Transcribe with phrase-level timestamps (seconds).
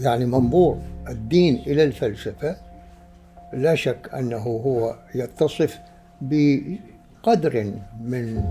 [0.00, 2.56] يعني منظور الدين إلى الفلسفة
[3.52, 5.78] لا شك أنه هو يتصف
[6.20, 8.44] بقدر من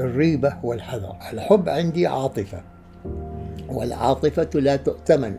[0.00, 1.16] الريبة والحذر.
[1.32, 2.62] الحب عندي عاطفة
[3.68, 5.36] والعاطفة لا تؤتمن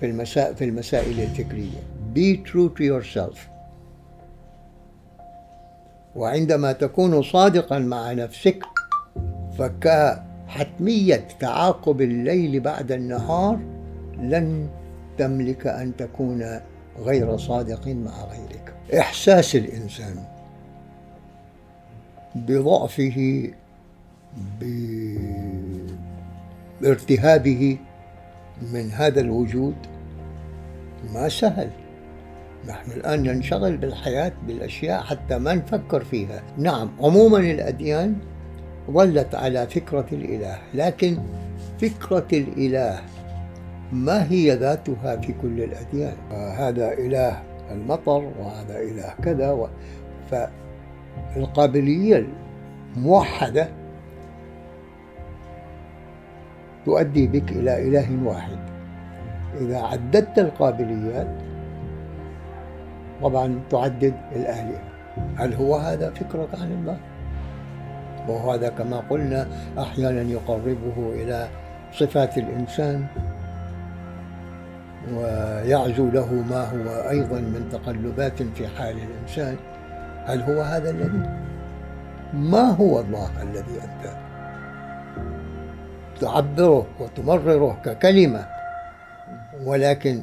[0.00, 1.78] في المسائل في المسائل الفكرية.
[2.14, 3.38] Be true to yourself.
[6.16, 8.62] وعندما تكون صادقا مع نفسك
[9.58, 13.75] فكحتمية تعاقب الليل بعد النهار
[14.20, 14.68] لن
[15.18, 16.60] تملك أن تكون
[16.98, 18.74] غير صادق مع غيرك.
[18.98, 20.24] إحساس الإنسان
[22.34, 23.50] بضعفه
[26.80, 27.78] بارتهابه
[28.72, 29.74] من هذا الوجود
[31.14, 31.70] ما سهل.
[32.68, 36.42] نحن الآن ننشغل بالحياة بالأشياء حتى ما نفكر فيها.
[36.58, 38.16] نعم عموما الأديان
[38.90, 41.18] ظلت على فكرة الإله لكن
[41.80, 43.00] فكرة الإله
[43.92, 49.68] ما هي ذاتها في كل الأديان؟ هذا إله المطر وهذا إله كذا و...
[51.34, 52.26] فالقابلية
[52.96, 53.68] الموحدة
[56.86, 58.58] تؤدي بك إلى إله واحد.
[59.60, 61.28] إذا عددت القابليات
[63.22, 64.82] طبعا تعدد الآلهة.
[65.36, 66.98] هل هو هذا فكرك عن الله؟
[68.28, 69.48] وهذا كما قلنا
[69.78, 71.48] أحيانا يقربه إلى
[71.92, 73.06] صفات الإنسان.
[75.14, 79.56] ويعزو له ما هو أيضا من تقلبات في حال الإنسان
[80.24, 81.46] هل هو هذا الذي؟
[82.34, 84.16] ما هو الله الذي أنت
[86.20, 88.46] تعبره وتمرره ككلمة
[89.64, 90.22] ولكن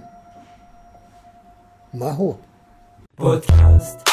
[1.94, 2.36] ما هو؟
[3.20, 4.12] بودكاست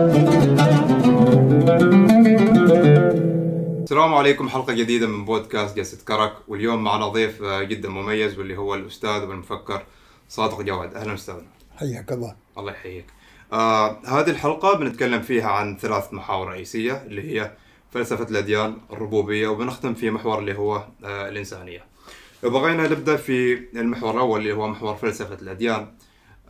[4.01, 6.33] السلام عليكم حلقة جديدة من بودكاست جلسة كرك.
[6.47, 9.83] واليوم معنا ضيف جدا مميز واللي هو الأستاذ والمفكر
[10.29, 10.93] صادق جواد.
[10.93, 12.35] أهلا أستاذنا حياك الله.
[12.57, 13.05] الله يحييك.
[13.53, 17.51] آه هذه الحلقة بنتكلم فيها عن ثلاث محاور رئيسية اللي هي
[17.91, 21.85] فلسفة الأديان الربوبية وبنختم في محور اللي هو آه الإنسانية.
[22.43, 25.87] لو بغينا نبدأ في المحور الأول اللي هو محور فلسفة الأديان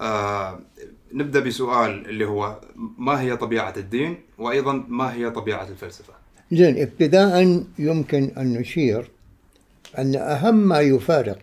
[0.01, 0.59] آه
[1.13, 2.61] نبدأ بسؤال اللي هو
[2.97, 6.13] ما هي طبيعة الدين؟ وأيضا ما هي طبيعة الفلسفة؟
[6.51, 9.11] زين ابتداء يمكن أن نشير
[9.97, 11.39] أن أهم ما يفارق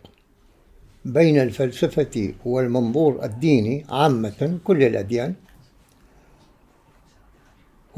[1.04, 5.34] بين الفلسفة والمنظور الديني عامة كل الأديان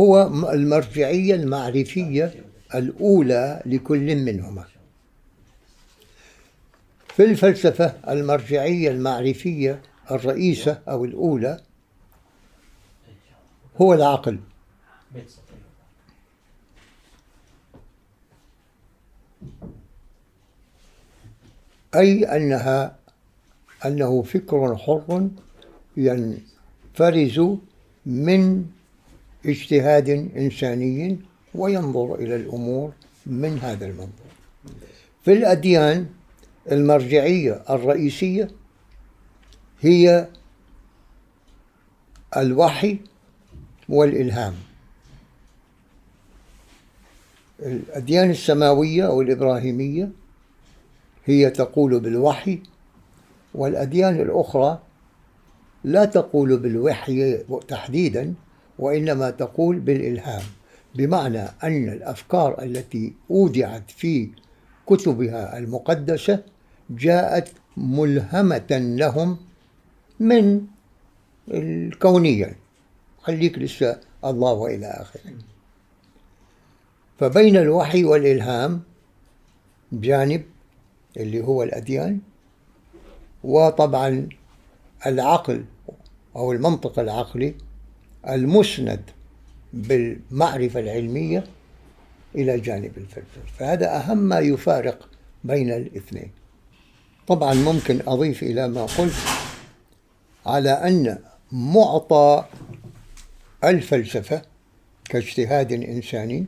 [0.01, 0.23] هو
[0.53, 2.35] المرجعية المعرفية
[2.75, 4.65] الأولى لكل منهما.
[7.09, 11.61] في الفلسفة المرجعية المعرفية الرئيسة أو الأولى
[13.77, 14.39] هو العقل.
[21.95, 22.97] أي أنها
[23.87, 25.29] أنه فكر حر
[25.97, 27.41] ينفرز
[28.07, 28.65] من
[29.47, 31.19] اجتهاد إنساني
[31.55, 32.93] وينظر إلى الأمور
[33.27, 34.31] من هذا المنظور
[35.25, 36.07] في الأديان
[36.73, 38.51] المرجعية الرئيسية
[39.81, 40.29] هي
[42.37, 42.99] الوحي
[43.89, 44.55] والإلهام.
[47.61, 50.11] الأديان السماوية أو الإبراهيمية
[51.25, 52.63] هي تقول بالوحي
[53.55, 54.79] والأديان الأخرى
[55.85, 57.37] لا تقول بالوحي
[57.69, 58.35] تحديدا
[58.79, 60.43] وإنما تقول بالإلهام.
[60.95, 64.29] بمعنى أن الأفكار التي أودعت في
[64.87, 66.43] كتبها المقدسة
[66.91, 69.37] جاءت ملهمة لهم
[70.21, 70.61] من
[71.51, 72.57] الكونية.
[73.23, 75.33] خليك لسه الله وإلى آخره.
[77.19, 78.83] فبين الوحي والإلهام
[79.93, 80.43] جانب
[81.17, 82.21] اللي هو الأديان
[83.45, 84.29] وطبعا
[85.07, 85.65] العقل
[86.37, 87.55] أو المنطق العقلي
[88.29, 89.03] المسند
[89.73, 91.45] بالمعرفة العلمية
[92.35, 93.41] إلى جانب الفلسفة.
[93.59, 95.09] فهذا أهم ما يفارق
[95.45, 96.31] بين الاثنين.
[97.27, 99.15] طبعا ممكن أضيف إلى ما قلت
[100.47, 101.19] على أن
[101.53, 102.45] معطى
[103.65, 104.43] الفلسفة
[105.05, 106.47] كاجتهاد إنساني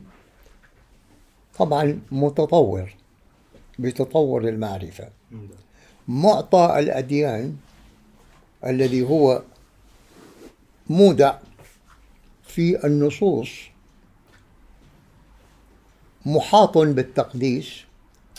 [1.57, 2.95] طبعا متطور.
[3.79, 5.09] بتطور المعرفة.
[5.31, 5.47] نعم.
[6.07, 7.57] معطى الأديان
[8.65, 9.43] الذي هو
[10.89, 11.37] مودع
[12.43, 13.49] في النصوص
[16.25, 17.83] محاط بالتقديس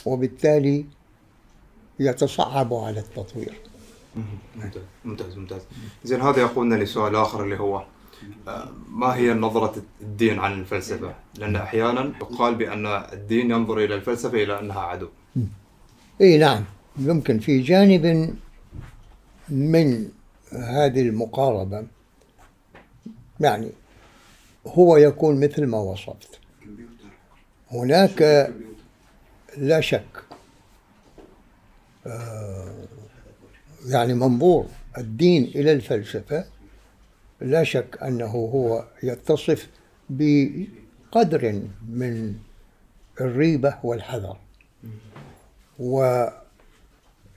[0.06, 0.86] وبالتالي
[1.98, 3.54] يتصعب على التطوير.
[4.56, 5.62] ممتاز ممتاز ممتاز.
[6.04, 7.84] زين هذا يقودنا لسؤال آخر اللي هو
[8.88, 14.60] ما هي نظرة الدين عن الفلسفة؟ لأن أحيانا يقال بأن الدين ينظر إلى الفلسفة إلى
[14.60, 15.08] أنها عدو.
[16.20, 16.64] إي نعم
[16.98, 18.34] يمكن في جانب
[19.48, 20.08] من
[20.52, 21.86] هذه المقاربة
[23.40, 23.70] يعني
[24.66, 26.38] هو يكون مثل ما وصفت
[27.70, 28.50] هناك
[29.56, 30.24] لا شك
[32.06, 32.74] آه،
[33.86, 34.66] يعني منظور
[34.98, 36.44] الدين إلى الفلسفة
[37.40, 39.68] لا شك أنه هو يتصف
[40.10, 42.34] بقدر من
[43.20, 44.36] الريبة والحذر.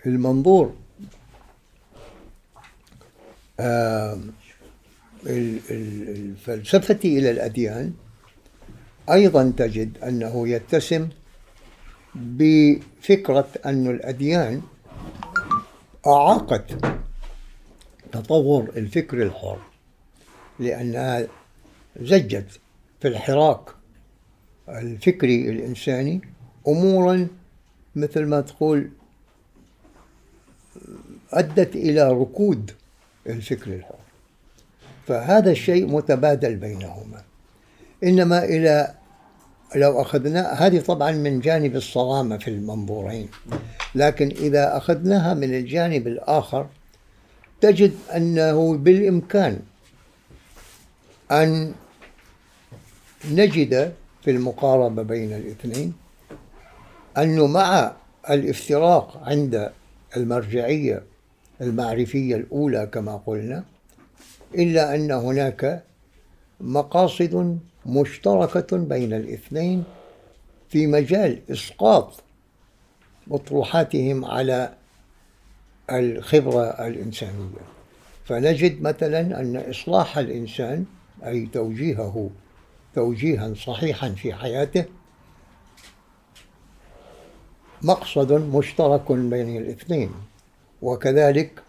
[0.05, 0.75] والمنظور
[3.59, 4.17] آه،
[5.27, 7.93] الفلسفة إلى الأديان
[9.11, 11.09] أيضا تجد أنه يتسم
[12.15, 14.61] بفكرة أن الأديان
[16.07, 16.71] أعاقت
[18.11, 19.59] تطور الفكر الحر.
[20.59, 21.27] لأنها
[22.01, 22.59] زجت
[22.99, 23.61] في الحراك
[24.69, 26.21] الفكري الإنساني
[26.67, 27.27] أمورا
[27.95, 28.89] مثل ما تقول
[31.33, 32.71] أدت إلى ركود
[33.27, 33.95] الفكر الحر.
[35.07, 37.23] فهذا الشيء متبادل بينهما.
[38.03, 38.93] إنما إلى
[39.75, 43.29] لو أخذنا هذه طبعا من جانب الصرامة في المنظورين.
[43.95, 46.67] لكن إذا أخذناها من الجانب الآخر
[47.61, 49.59] تجد أنه بالإمكان
[51.31, 51.73] أن
[53.31, 55.93] نجد في المقاربة بين الاثنين
[57.17, 57.95] أنه مع
[58.29, 59.71] الافتراق عند
[60.17, 61.03] المرجعية
[61.61, 63.63] المعرفية الأولى كما قلنا
[64.55, 65.83] إلا أن هناك
[66.61, 69.83] مقاصد مشتركة بين الاثنين
[70.69, 72.23] في مجال إسقاط
[73.27, 74.73] مطروحاتهم على
[75.91, 77.67] الخبرة الإنسانية.
[78.25, 80.85] فنجد مثلا أن إصلاح الإنسان
[81.25, 82.29] أي توجيهه
[82.95, 84.85] توجيها صحيحا في حياته
[87.81, 90.11] مقصد مشترك بين الاثنين.
[90.81, 91.63] وكذلك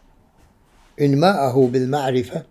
[1.01, 2.45] إنماءه بالمعرفة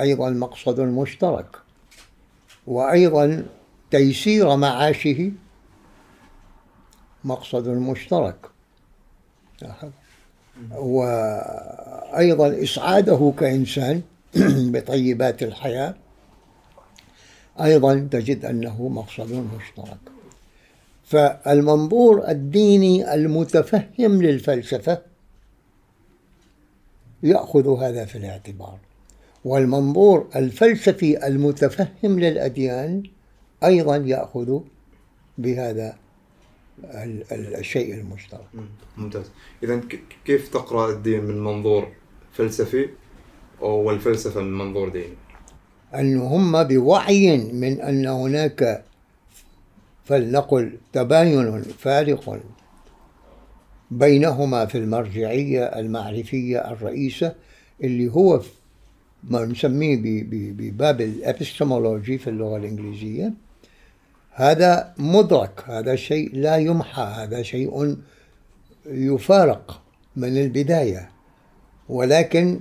[0.00, 1.56] أيضا مقصد مشترك.
[2.66, 3.46] وأيضا
[3.90, 5.32] تيسير معاشه
[7.24, 8.36] مقصد مشترك.
[10.70, 14.02] وأيضا إسعاده كإنسان
[14.72, 15.94] بطيبات الحياة.
[17.60, 19.98] أيضا تجد أنه مقصد مشترك.
[21.04, 25.02] فالمنظور الديني المتفهم للفلسفة
[27.22, 28.78] يأخذ هذا في الاعتبار.
[29.44, 33.02] والمنظور الفلسفي المتفهم للأديان
[33.64, 34.60] أيضا يأخذ
[35.38, 35.96] بهذا
[37.32, 38.46] الشيء المشترك.
[38.96, 39.24] ممتاز.
[39.62, 39.80] إذا
[40.24, 41.92] كيف تقرأ الدين من منظور
[42.32, 42.88] فلسفي؟
[43.64, 45.16] والفلسفة من منظور ديني.
[45.94, 48.84] أن هم بوعي من أن هناك
[50.04, 52.40] فلنقل تباين فارق
[53.90, 57.34] بينهما في المرجعية المعرفية الرئيسة
[57.84, 58.40] اللي هو
[59.24, 60.00] ما نسميه
[60.32, 63.32] بباب الإبستمولوجي في اللغة الإنجليزية.
[64.30, 67.96] هذا مدرك هذا شيء لا يمحى هذا شيء
[68.86, 69.82] يفارق
[70.16, 71.10] من البداية.
[71.88, 72.60] ولكن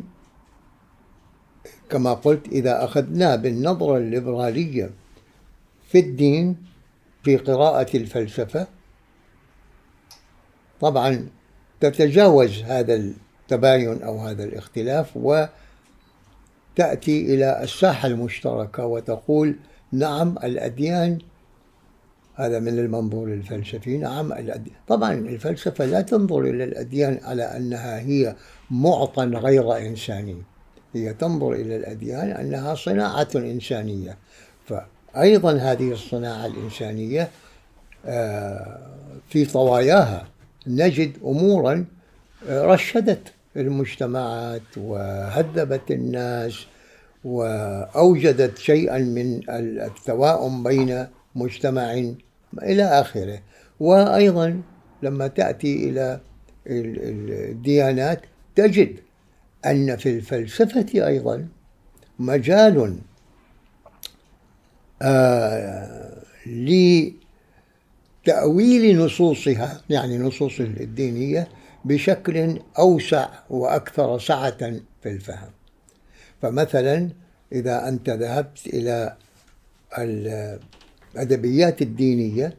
[1.92, 4.90] كما قلت إذا أخذناه بالنظرة الليبرالية
[5.88, 6.58] في الدين
[7.24, 8.68] في قراءة الفلسفة
[10.82, 11.28] طبعا
[11.80, 15.46] تتجاوز هذا التباين أو هذا الاختلاف و
[16.76, 19.56] تأتي إلى الساحة المشتركة وتقول
[19.92, 21.20] نعم الأديان
[22.36, 24.76] هذا من المنظور الفلسفي نعم الأديان.
[24.88, 28.36] طبعا الفلسفة لا تنظر إلى الأديان على أنها هي
[28.72, 30.44] معطى غير إنساني.
[30.94, 34.18] هي تنظر إلى الأديان أنها صناعة إنسانية.
[34.66, 37.30] فأيضا هذه الصناعة الإنسانية
[38.06, 38.78] آه،
[39.30, 40.28] في طواياها
[40.68, 41.86] نجد أمورا
[42.50, 46.66] آه، رشدت المجتمعات وهذبت الناس
[47.24, 52.04] وأوجدت شيئا من التواؤم بين مجتمع
[52.64, 53.40] إلى آخره.
[53.80, 54.62] وأيضا
[55.04, 56.20] لما تأتي إلى
[56.68, 58.22] الديانات
[58.56, 58.96] تجد
[59.66, 61.48] أن في الفلسفة أيضا
[62.20, 62.98] مجال
[65.02, 66.22] آه
[68.26, 71.48] لتأويل نصوصها يعني نصوص الدينية
[71.86, 74.58] بشكل أوسع وأكثر سعة
[75.02, 75.52] في الفهم.
[76.42, 77.10] فمثلا
[77.52, 79.16] إذا أنت ذهبت إلى
[81.16, 82.58] الأدبيات الدينية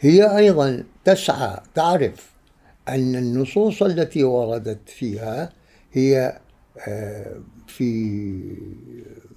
[0.00, 2.30] هي أيضا تسعى تعرف
[2.88, 5.52] أن النصوص التي وردت فيها
[5.92, 6.40] هي
[6.88, 8.32] آه، في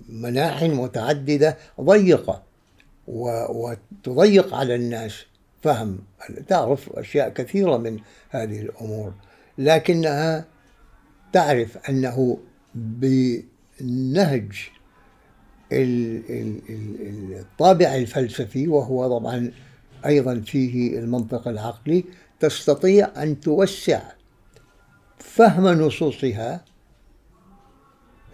[0.09, 2.43] مناح متعددة ضيقة
[3.07, 5.25] وتضيق على الناس
[5.61, 5.99] فهم.
[6.47, 9.13] تعرف أشياء كثيرة من هذه الأمور
[9.57, 10.45] لكنها
[11.33, 12.37] تعرف أنه
[12.75, 14.53] بنهج
[17.39, 19.51] الطابع الفلسفي وهو طبعا
[20.05, 22.05] أيضا فيه المنطق العقلي
[22.43, 24.01] تستطيع أن توسع
[25.17, 26.65] فهم نصوصها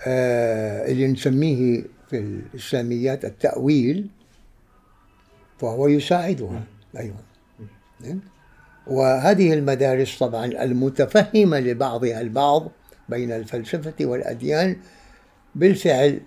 [0.07, 4.09] آه، اللي نسميه في الإسلاميات التأويل
[5.59, 6.63] فهو يساعدها.
[6.99, 7.23] أيضا
[8.01, 8.19] نعم.
[8.87, 12.71] وهذه المدارس طبعا المتفهمة لبعضها البعض
[13.09, 14.77] بين الفلسفة والأديان
[15.55, 16.21] بالفعل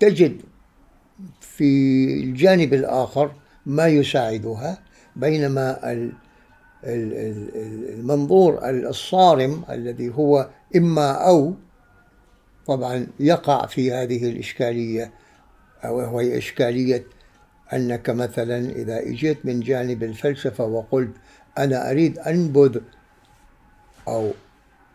[0.00, 0.40] تجد
[1.40, 3.32] في الجانب الآخر
[3.66, 4.82] ما يساعدها
[5.16, 5.92] بينما
[6.84, 11.54] المنظور الصارم الذي هو إما أو
[12.66, 15.12] طبعا يقع في هذه الإشكالية
[15.84, 17.04] وهو إشكالية
[17.72, 21.12] أنك مثلا إذا إجيت من جانب الفلسفة وقلت
[21.58, 22.78] أنا أريد أنبذ
[24.08, 24.30] أو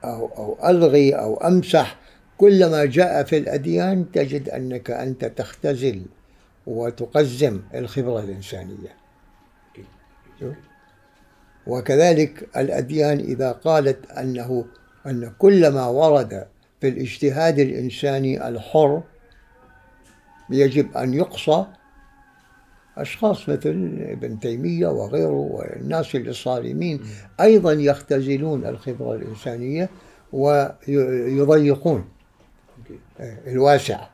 [0.03, 1.97] أو أو ألغي أو أمسح
[2.37, 6.05] كل ما جاء في الأديان تجد أنك أنت تختزل
[6.67, 8.95] وتقزم الخبرة الإنسانية.
[11.67, 14.65] وكذلك الأديان إذا قالت أنه
[15.07, 16.47] أن كل ما ورد
[16.81, 19.03] في الاجتهاد الإنساني الحر
[20.49, 21.65] يجب أن يقصى
[22.97, 27.01] أشخاص مثل ابن تيمية وغيره والناس الصارمين
[27.39, 29.89] أيضا يختزلون الخبرة الإنسانية
[30.33, 32.05] ويضيقون
[33.47, 34.07] الواسع.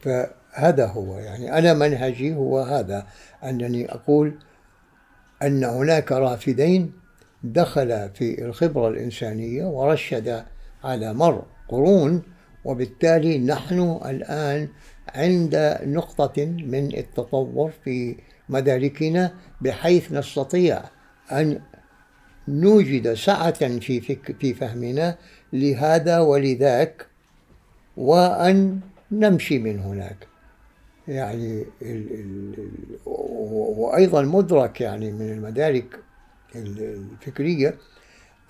[0.00, 3.06] فهذا هو يعني أنا منهجي هو هذا
[3.44, 4.34] أنني أقول
[5.42, 6.92] أن هناك رافدين
[7.44, 10.44] دخل في الخبرة الإنسانية ورشد
[10.84, 12.22] على مر قرون
[12.64, 14.68] وبالتالي نحن الآن
[15.14, 18.16] عند نقطة من التطور في
[18.48, 20.82] مداركنا بحيث نستطيع
[21.32, 21.60] أن
[22.48, 25.18] نوجد سعة في فك في فهمنا
[25.52, 27.06] لهذا ولذاك
[27.96, 28.80] وأن
[29.12, 30.31] نمشي من هناك.
[31.12, 32.68] يعني ال ال
[33.06, 35.98] وأيضا مدرك يعني من المدارك
[36.54, 37.78] الفكرية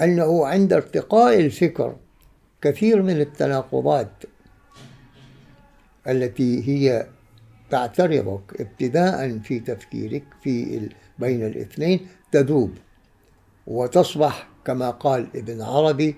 [0.00, 1.96] أنه عند ارتقاء الفكر
[2.62, 4.10] كثير من التناقضات
[6.08, 7.06] التي هي
[7.70, 10.88] تعترضك ابتداء في تفكيرك في
[11.18, 12.70] بين الاثنين تذوب
[13.66, 16.16] وتصبح كما قال ابن عربي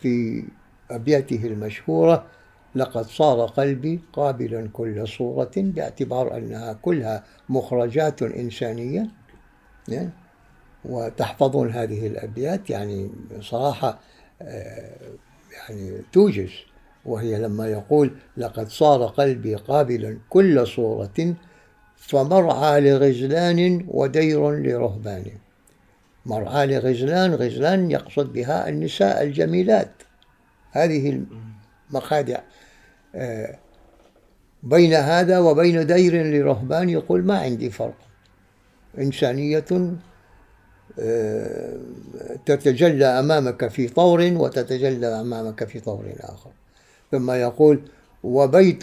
[0.00, 0.44] في
[0.90, 2.26] أبياته المشهورة
[2.78, 9.10] لقد صار قلبي قابلا كل صورة باعتبار أنها كلها مخرجات إنسانية
[10.84, 13.98] وتحفظون هذه الأبيات يعني صراحة
[14.42, 14.96] آه،
[15.52, 16.50] يعني توجز
[17.04, 21.34] وهي لما يقول لقد صار قلبي قابلا كل صورة
[21.96, 25.24] فمرعى لغزلان ودير لرهبان.
[26.26, 30.02] مرعى لغزلان غزلان يقصد بها النساء الجميلات.
[30.70, 31.22] هذه
[31.90, 32.40] المخادع.
[34.62, 37.94] بين هذا وبين دير لرهبان يقول ما عندي فرق.
[38.98, 39.64] إنسانية
[41.00, 41.76] آه،
[42.46, 46.50] تتجلى أمامك في طور وتتجلى أمامك في طور آخر.
[47.10, 47.80] ثم يقول
[48.22, 48.82] وبيت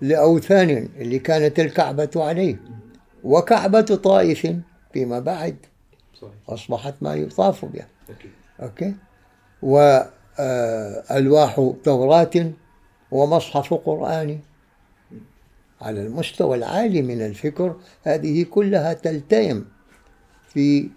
[0.00, 2.56] لأوثان اللي كانت الكعبة عليه
[3.24, 4.56] وكعبة طائف
[4.92, 5.56] فيما بعد.
[6.48, 7.86] أصبحت ما يطاف بها.
[8.62, 8.94] أوكي؟
[9.62, 12.50] وألواح آه، توراة
[13.10, 14.40] ومصحف قرآني.
[15.80, 19.64] على المستوى العالي من الفكر هذه كلها تلتئم
[20.48, 20.88] في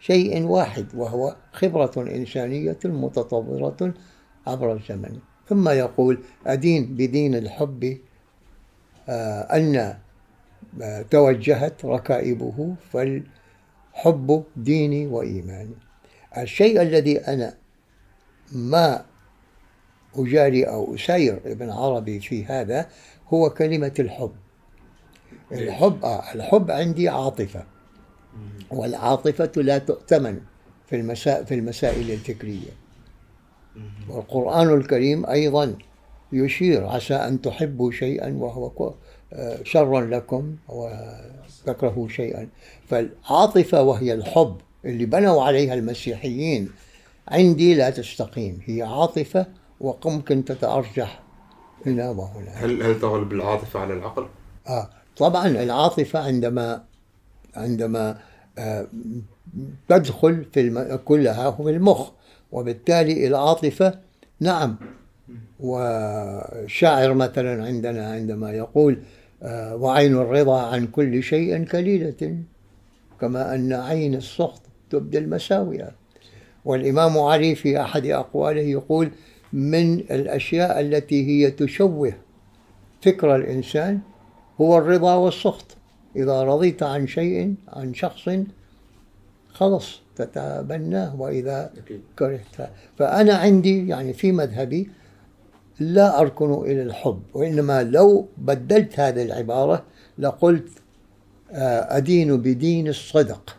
[0.00, 3.94] شيء واحد وهو خبرة إنسانية متطورة
[4.46, 5.18] عبر الزمن.
[5.48, 7.98] ثم يقول أدين بدين الحب
[9.08, 9.96] آه، أن
[10.82, 15.74] آه، توجهت ركائبه فالحب ديني وإيماني.
[16.38, 17.54] الشيء الذي أنا
[18.52, 19.04] ما
[20.16, 22.88] أجاري أو أسير ابن عربي في هذا
[23.28, 24.32] هو كلمة الحب.
[25.52, 27.64] الحب الحب عندي عاطفة.
[28.70, 30.40] والعاطفة لا تؤتمن
[30.86, 32.70] في المسائل في المسائل الفكرية.
[34.08, 35.74] والقرآن الكريم أيضا
[36.32, 38.94] يشير عسى أن تحبوا شيئا وهو
[39.32, 42.48] آه، شر لكم وتكرهوا شيئا.
[42.88, 46.70] فالعاطفة وهي الحب اللي بنوا عليها المسيحيين
[47.28, 48.60] عندي لا تستقيم.
[48.64, 49.46] هي عاطفة
[49.80, 51.22] وممكن تتأرجح
[51.86, 54.26] هنا وهنا هل هل تغلب العاطفة على العقل؟
[54.68, 56.84] آه طبعا العاطفة عندما
[57.56, 58.18] عندما
[58.58, 58.86] آه،
[59.88, 60.98] تدخل في الم...
[61.04, 62.10] كلها في المخ
[62.52, 63.98] وبالتالي العاطفة
[64.40, 64.76] نعم.
[65.60, 68.98] وشاعر مثلا عندنا عندما يقول
[69.42, 72.36] آه، وعين الرضا عن كل شيء كليلة
[73.20, 75.84] كما أن عين السخط تبدي المساوئ.
[76.64, 79.10] والإمام علي في أحد أقواله يقول
[79.52, 82.12] من الأشياء التي هي تشوه
[83.02, 84.00] فكر الإنسان
[84.60, 85.76] هو الرضا والسخط.
[86.16, 88.28] إذا رضيت عن شيء عن شخص
[89.52, 91.72] خلص تتبناه وإذا
[92.18, 92.70] كرهت.
[92.98, 94.90] فأنا عندي يعني في مذهبي
[95.80, 99.84] لا أركن إلى الحب وإنما لو بدلت هذه العبارة
[100.18, 100.68] لقلت
[101.52, 103.56] آه، أدين بدين الصدق.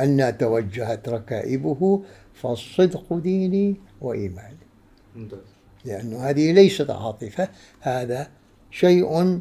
[0.00, 2.02] أن توجهت ركائبه
[2.34, 3.76] فالصدق ديني.
[4.00, 4.56] وإيماني
[5.84, 7.48] لأن هذه ليست عاطفة
[7.80, 8.28] هذا
[8.70, 9.40] شيء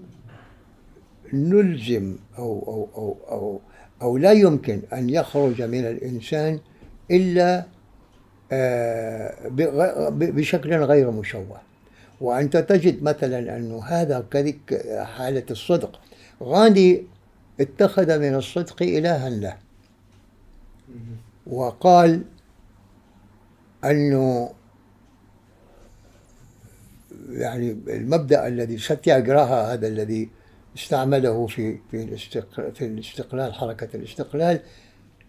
[1.34, 3.62] نلزم أو, أو, أو, أو,
[4.02, 6.60] أو لا يمكن أن يخرج من الإنسان
[7.12, 7.66] إلا
[8.52, 9.50] آه،
[10.10, 11.62] بشكل غير مشوه.
[12.22, 14.86] وأنت تجد مثلا أنه هذا كذلك
[15.18, 16.00] حالة الصدق.
[16.44, 17.04] غاندي
[17.60, 19.58] اتخذ من الصدق إلها له.
[21.48, 22.24] وقال
[23.86, 24.54] أنه
[27.30, 30.30] يعني المبدأ الذي ستياغراها هذا الذي
[30.78, 32.18] استعمله في في
[32.74, 34.60] في الاستقلال حركة الاستقلال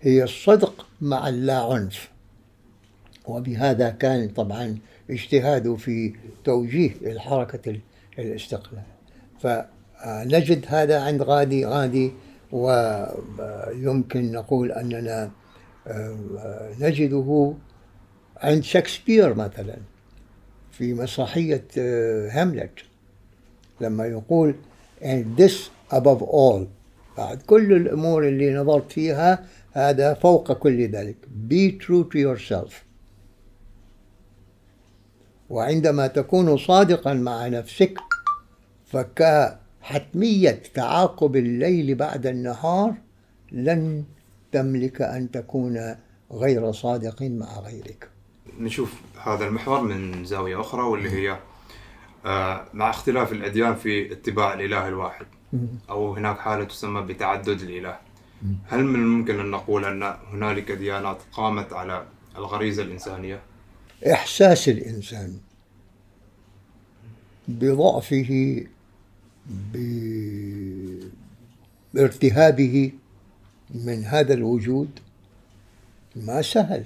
[0.01, 2.11] هي الصدق مع اللا عنف
[3.27, 4.79] وبهذا كان طبعا
[5.11, 6.15] اجتهاده في
[6.45, 7.81] توجيه الحركة
[8.19, 8.83] الاستقلال.
[9.41, 12.13] فنجد هذا عند غادي غادي
[12.53, 15.31] ويمكن نقول أننا
[15.87, 17.55] آه، نجده
[18.41, 19.77] عند شكسبير مثلا
[20.73, 21.65] في مسرحية
[22.31, 24.55] هاملت آه، لما يقول
[25.03, 26.67] and this above all
[27.19, 31.17] بعد كل الأمور اللي نظرت فيها هذا فوق كل ذلك.
[31.51, 32.73] Be true to yourself.
[35.51, 37.99] وعندما تكون صادقا مع نفسك
[38.87, 42.95] فكحتمية تعاقب الليل بعد النهار
[43.53, 44.05] لن
[44.53, 45.97] تملك أن تكون
[46.33, 48.10] غير صادق مع غيرك.
[48.61, 48.93] نشوف
[49.25, 51.39] هذا المحور من زاوية أخرى واللي هي
[52.27, 55.27] آه، مع اختلاف الأديان في اتباع الإله الواحد.
[55.91, 57.99] أو هناك حالة تسمى بتعدد الإله.
[58.69, 63.41] هل من الممكن أن نقول أن هنالك ديانات قامت على الغريزة الإنسانية؟
[64.13, 65.39] إحساس الإنسان
[67.49, 68.65] بضعفه
[71.95, 72.93] بارتهابه
[73.75, 74.91] من هذا الوجود
[76.17, 76.85] ما سهل.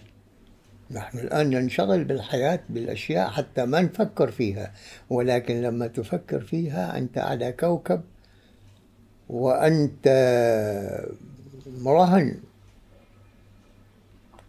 [0.95, 4.73] نحن الآن ننشغل بالحياة بالأشياء حتى ما نفكر فيها
[5.11, 8.03] ولكن لما تفكر فيها أنت على كوكب
[9.29, 10.09] وأنت
[11.79, 12.41] مرهن.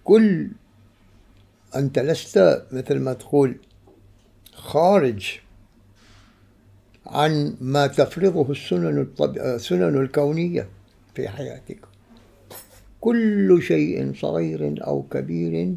[0.03, 0.47] كل
[1.75, 3.58] أنت لست مثل ما تقول
[4.53, 5.39] خارج
[7.05, 9.38] عن ما تفرضه السنن الطب...
[9.38, 10.69] السنن الكونية
[11.15, 11.79] في حياتك.
[13.01, 15.75] كل شيء صغير أو كبير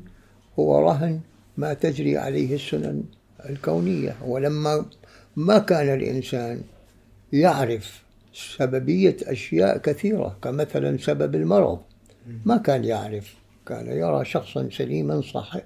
[0.58, 1.20] هو رهن
[1.56, 3.02] ما تجري عليه السنن
[3.50, 4.16] الكونية.
[4.26, 4.84] ولما
[5.36, 6.60] ما كان الإنسان
[7.32, 8.02] يعرف
[8.34, 11.78] سببية أشياء كثيرة كمثلا سبب المرض.
[12.44, 13.34] ما كان يعرف
[13.66, 15.56] كان يرى شخصا سليما صح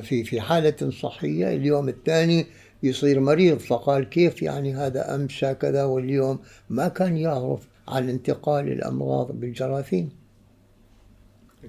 [0.00, 1.56] في في حالة صحية.
[1.56, 2.46] اليوم الثاني
[2.82, 6.38] يصير مريض فقال كيف يعني هذا أمس كذا واليوم
[6.70, 10.08] ما كان يعرف عن انتقال الأمراض بالجراثيم.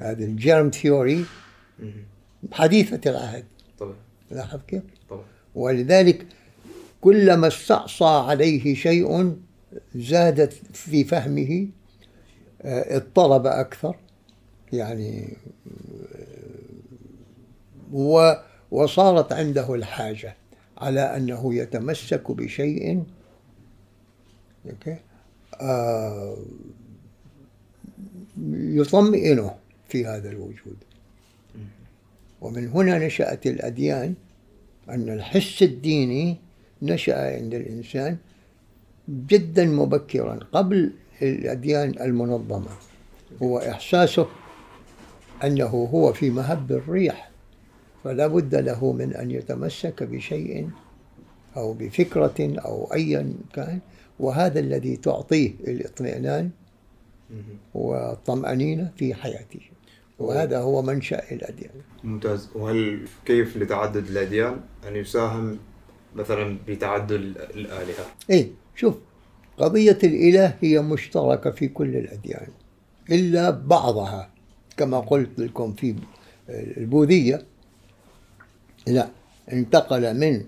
[0.01, 1.25] هذا الجيرم ثيوري
[2.51, 3.45] حديثة العهد
[3.79, 3.95] طبعا.
[4.31, 5.23] لاحظ كيف؟ طبعا.
[5.55, 6.25] ولذلك
[7.01, 9.35] كلما استعصى عليه شيء
[9.95, 11.67] زادت في فهمه
[12.61, 13.95] آه، اضطرب أكثر.
[14.73, 15.37] يعني
[17.93, 20.35] آه، وصارت عنده الحاجة
[20.77, 23.03] على أنه يتمسك بشيء.
[25.61, 26.37] آه،
[28.51, 29.55] يطمئنه
[29.87, 30.77] في هذا الوجود.
[32.41, 34.13] ومن هنا نشأت الأديان
[34.89, 36.37] أن الحس الديني
[36.81, 38.17] نشأ عند الإنسان
[39.09, 42.71] جدا مبكرا قبل الأديان المنظمة.
[43.43, 44.27] هو إحساسه
[45.43, 47.31] أنه هو في مهب الريح
[48.03, 50.69] فلا بد له من أن يتمسك بشيء
[51.57, 53.79] أو بفكرة أو أيا كان
[54.19, 56.49] وهذا الذي تعطيه الاطمئنان
[57.73, 59.59] والطمأنينة في حياته.
[60.19, 61.71] وهذا هو منشأ الأديان.
[62.03, 62.49] ممتاز.
[62.55, 65.59] وهل كيف لتعدد الأديان؟ أن يساهم
[66.15, 67.11] مثلا بتعدد
[67.55, 68.95] الآلهة؟ إيه شوف
[69.57, 72.47] قضية الإله هي مشتركة في كل الأديان
[73.11, 74.29] إلا بعضها.
[74.77, 75.95] كما قلت لكم في
[76.49, 77.45] البوذية
[78.87, 79.09] لا
[79.53, 80.45] انتقل من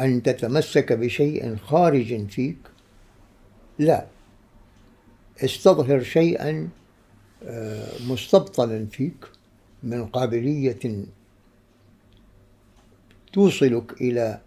[0.00, 2.56] أن تتمسك بشيء خارج فيك
[3.78, 4.06] لا
[5.44, 6.68] استظهر شيئا
[8.06, 9.26] مستبطنا فيك
[9.82, 11.04] من قابلية
[13.32, 14.40] توصلك إلى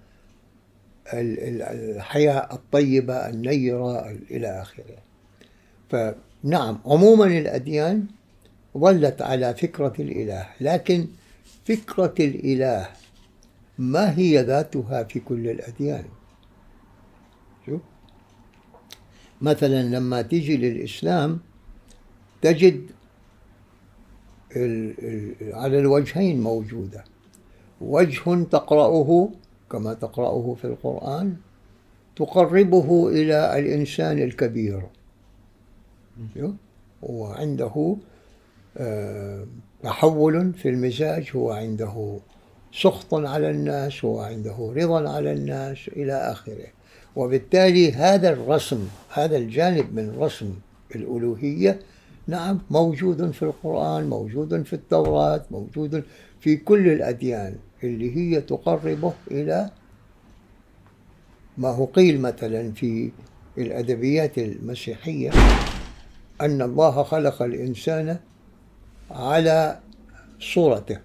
[1.13, 4.97] الحياة الطيبة النيرة إلى آخره.
[5.89, 8.05] فنعم عموما الأديان
[8.77, 11.07] ظلت على فكرة الإله لكن
[11.65, 12.89] فكرة الإله
[13.77, 16.05] ما هي ذاتها في كل الأديان؟
[17.65, 17.81] شوف.
[19.41, 21.39] مثلا لما تيجي للإسلام
[22.41, 22.81] تجد
[25.41, 27.03] على الوجهين موجودة.
[27.81, 29.29] وجه تقرأه
[29.71, 31.35] كما تقرأه في القرآن
[32.15, 34.81] تقربه إلى الإنسان الكبير.
[37.03, 37.97] وعنده
[38.77, 39.45] آه،
[39.83, 42.19] تحول في المزاج هو عنده
[42.73, 46.67] سخط على الناس هو عنده رضا على الناس إلى آخره.
[47.15, 50.53] وبالتالي هذا الرسم هذا الجانب من رسم
[50.95, 51.79] الألوهية
[52.27, 56.03] نعم موجود في القرآن موجود في التوراة موجود
[56.39, 59.69] في كل الأديان اللي هي تقربه إلى
[61.57, 63.11] ما هو قيل مثلا في
[63.57, 65.31] الأدبيات المسيحية
[66.41, 68.17] أن الله خلق الإنسان
[69.11, 69.79] على
[70.39, 70.99] صورته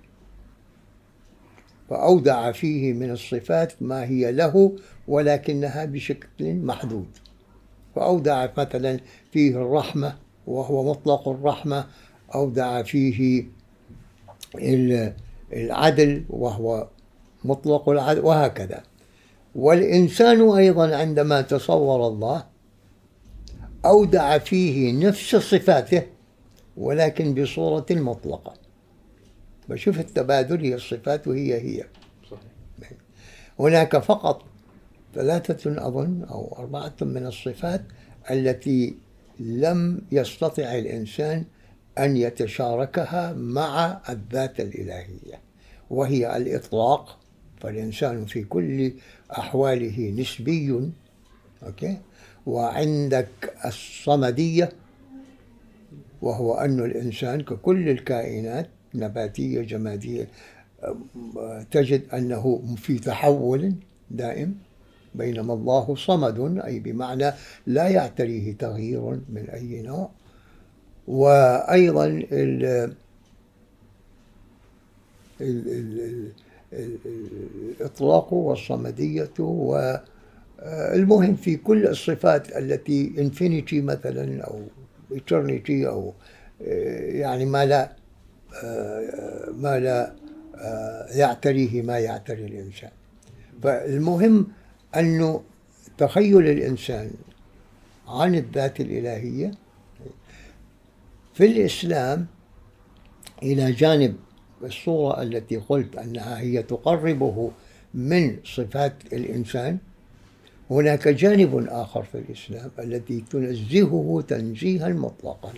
[1.90, 4.76] فأودع فيه من الصفات ما هي له
[5.08, 7.08] ولكنها بشكل محدود.
[7.94, 9.00] فأودع مثلا
[9.32, 10.16] فيه الرحمة
[10.50, 11.86] وهو مطلق الرحمة
[12.34, 13.44] أودع فيه
[15.52, 16.88] العدل وهو
[17.44, 18.82] مطلق العدل وهكذا.
[19.54, 22.46] والإنسان أيضا عندما تصور الله
[23.84, 26.02] أودع فيه نفس صفاته
[26.76, 28.54] ولكن بصورة مطلقة.
[29.68, 31.84] بشوف التبادل هي الصفات وهي هي.
[32.30, 32.98] صحيح.
[33.60, 34.44] هناك فقط
[35.14, 37.82] ثلاثة أظن أو أربعة من الصفات
[38.30, 38.94] التي
[39.40, 41.44] لم يستطع الإنسان
[41.98, 45.40] أن يتشاركها مع الذات الإلهية
[45.90, 47.18] وهي الإطلاق.
[47.60, 48.92] فالإنسان في كل
[49.38, 50.90] أحواله نسبي
[51.66, 51.96] أوكي؟
[52.46, 53.28] وعندك
[53.64, 54.72] الصمدية
[56.22, 60.28] وهو أن الإنسان ككل الكائنات نباتية جمادية
[61.70, 63.74] تجد أنه في تحول
[64.10, 64.54] دائم.
[65.14, 67.32] بينما الله صمد أي بمعنى
[67.66, 70.10] لا يعتريه تغيير من أي نوع.
[71.08, 72.92] وأيضا ال
[76.72, 84.62] الإطلاق والصمدية والمهم في كل الصفات التي انفينيتي مثلا أو
[85.12, 86.12] eternity أو
[86.60, 87.92] يعني ما لا
[89.58, 90.12] ما لا
[91.14, 92.90] يعتريه ما يعتري الإنسان.
[93.62, 94.46] فالمهم
[94.96, 95.42] أنه
[95.98, 97.10] تخيل الإنسان
[98.08, 99.50] عن الذات الإلهية
[101.34, 102.26] في الإسلام
[103.42, 104.16] إلى جانب
[104.64, 107.50] الصورة التي قلت أنها هي تقربه
[107.94, 109.78] من صفات الإنسان
[110.70, 115.52] هناك جانب آخر في الإسلام الذي تنزهه تنزيها مطلقا.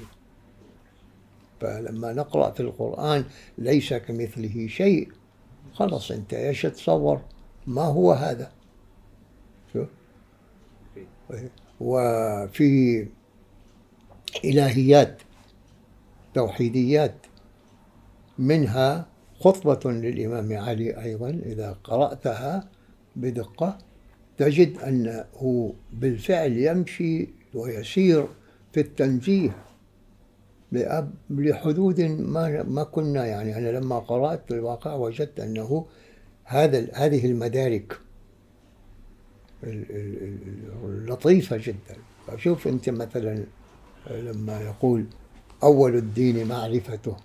[1.60, 3.24] فلما نقرأ في القرآن
[3.58, 5.08] ليس كمثله شيء
[5.74, 7.20] خلص أنت إيش تصور؟
[7.66, 8.52] ما هو هذا؟
[11.80, 13.06] وفي
[14.44, 15.22] إلهيات
[16.34, 17.14] توحيديات
[18.38, 19.06] منها
[19.40, 22.68] خطبة للإمام علي أيضا إذا قرأتها
[23.16, 23.78] بدقة
[24.38, 28.26] تجد أنه بالفعل يمشي ويسير
[28.72, 29.56] في التنزيه
[31.30, 33.56] لحدود ما ما كنا يعني.
[33.58, 35.86] أنا لما قرأت الواقع وجدت أنه
[36.44, 37.98] هذا هذه المدارك
[40.84, 41.96] اللطيفة جدا.
[42.26, 43.44] فشوف أنت مثلا
[44.10, 45.06] لما يقول
[45.62, 47.16] أول الدين معرفته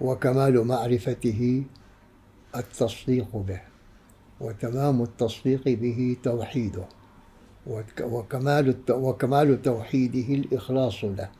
[0.00, 1.64] وكمال معرفته
[2.56, 3.60] التصديق به
[4.40, 6.84] وتمام التصديق به توحيده
[8.00, 11.30] وكمال وكمال توحيده الإخلاص له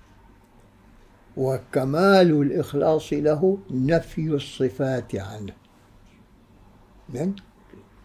[1.37, 5.53] وكمال الإخلاص له نفي الصفات عنه.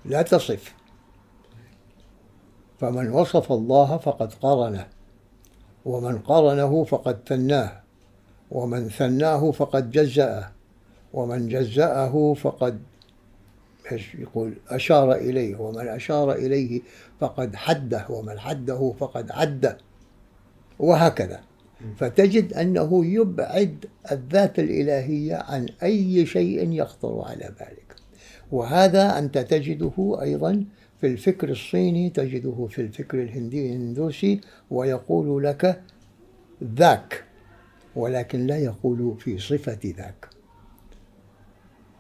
[0.06, 0.76] لا تصف.
[2.80, 4.88] فمن وصف الله فقد قرنه
[5.86, 7.82] ومن قرنه فقد ثناه
[8.52, 10.52] ومن ثناه فقد جزأه
[11.14, 12.80] ومن جزأه فقد
[14.20, 16.82] يقول؟ أشار إليه ومن أشار إليه
[17.20, 19.78] فقد حده ومن حده فقد عده
[20.80, 21.42] وهكذا.
[21.98, 27.96] فتجد أنه يبعد الذات الإلهية عن أي شيء يخطر على بالك
[28.52, 30.66] وهذا أنت تجده أيضا
[31.06, 34.41] في الفكر الصيني تجده في الفكر الهندي الهندوسي
[34.72, 35.82] ويقول لك
[36.63, 37.24] ذاك
[37.96, 40.28] ولكن لا يقول في صفة ذاك.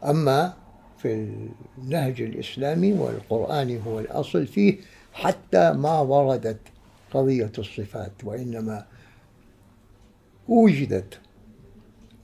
[0.05, 0.53] أما
[0.97, 1.29] في
[1.77, 4.77] النهج الإسلامي والقرآن هو الأصل فيه
[5.13, 6.59] حتى ما وردت
[7.11, 8.85] قضية الصفات وإنما
[10.47, 11.19] وجدت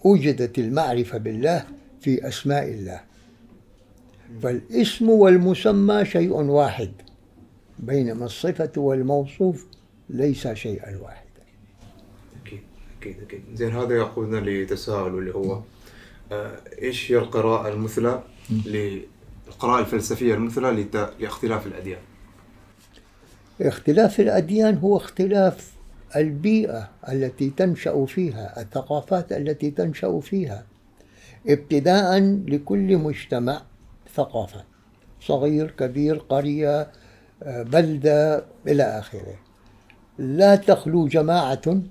[0.03, 1.65] وجدت المعرفة بالله
[1.99, 3.01] في أسماء الله.
[4.43, 6.91] فالاسم والمسمى شيء واحد
[7.79, 9.65] بينما الصفة والموصوف
[10.09, 11.41] ليس شيئا واحدا.
[12.45, 12.61] أكيد
[13.01, 13.41] أكيد أكيد.
[13.55, 15.61] زين هذا يقودنا لتساؤل اللي هو
[16.31, 18.23] آه، إيش هي القراءة المثلى
[18.65, 20.87] للقراءة الفلسفية المثلى
[21.19, 21.99] لإختلاف الأديان؟
[23.61, 25.71] اختلاف الأديان هو اختلاف
[26.15, 30.65] البيئة التي تنشأ فيها الثقافات التي تنشأ فيها
[31.47, 33.61] ابتداء لكل مجتمع
[34.15, 34.63] ثقافة
[35.21, 36.91] صغير كبير قرية
[37.45, 39.35] بلدة إلى آخره.
[40.17, 41.81] لا تخلو جماعة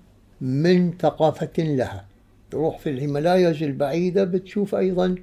[0.41, 2.05] من ثقافة لها.
[2.51, 5.15] تروح في الهيمالاياز البعيدة بتشوف أيضا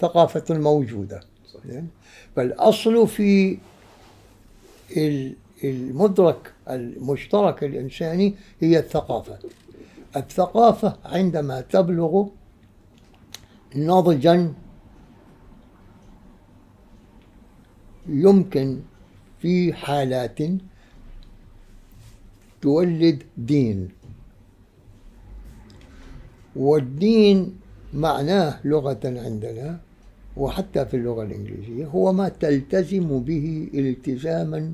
[0.00, 1.20] ثقافة موجودة.
[1.52, 1.82] صحيح.
[2.36, 3.58] فالأصل في
[5.64, 9.38] المدرك المشترك الإنساني هي الثقافة.
[10.16, 12.26] الثقافة عندما تبلغ
[13.76, 14.52] نضجا
[18.08, 18.78] يمكن
[19.40, 20.38] في حالات
[22.62, 23.88] تولد دين.
[26.56, 27.56] والدين
[27.94, 29.80] معناه لغة عندنا
[30.36, 34.72] وحتى في اللغة الإنجليزية هو ما تلتزم به التزاما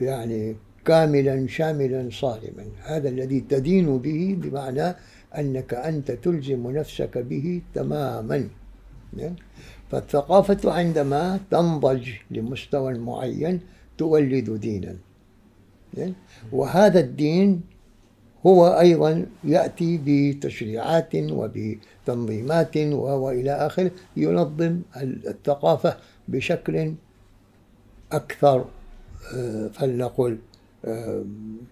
[0.00, 2.64] يعني كاملا شاملا صارما.
[2.82, 4.94] هذا الذي تدين به بمعنى
[5.38, 8.48] أنك أنت تلزم نفسك به تماما.
[9.90, 13.60] فالثقافة عندما تنضج لمستوى معين
[13.98, 14.96] تولد دينا
[16.52, 17.60] وهذا الدين
[18.46, 25.96] هو أيضا يأتي بتشريعات وبتنظيمات وإلى آخره ينظم الثقافة
[26.28, 26.94] بشكل
[28.12, 28.64] أكثر
[29.34, 30.38] آه، فلنقل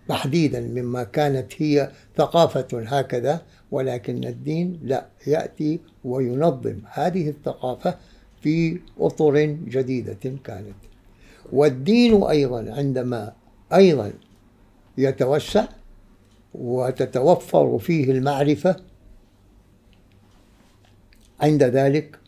[0.08, 7.96] تحديدا مما كانت هي ثقافة هكذا ولكن الدين لا يأتي وينظم هذه الثقافة
[8.42, 10.74] في أطر جديدة كانت.
[11.52, 13.32] والدين أيضا عندما
[13.74, 14.12] أيضا
[14.98, 15.64] يتوسع
[16.54, 18.76] وتتوفر فيه المعرفة
[21.40, 22.18] عند ذلك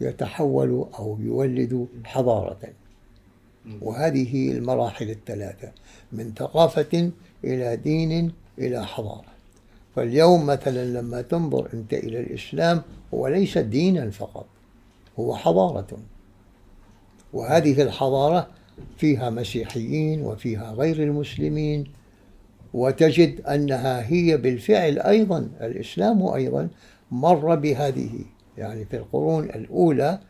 [0.00, 2.58] يتحول أو يولد حضارة.
[3.82, 5.72] وهذه المراحل الثلاثة
[6.12, 7.10] من ثقافة
[7.44, 9.30] إلى دين إلى حضارة.
[9.96, 12.82] فاليوم مثلا لما تنظر أنت إلى الإسلام
[13.14, 14.46] هو ليس دينا فقط
[15.18, 15.98] هو حضارة.
[17.32, 18.48] وهذه الحضارة
[18.98, 21.84] فيها مسيحيين وفيها غير المسلمين
[22.74, 26.68] وتجد أنها هي بالفعل أيضا الإسلام أيضا
[27.10, 28.10] مر بهذه
[28.58, 30.20] يعني في القرون الأولى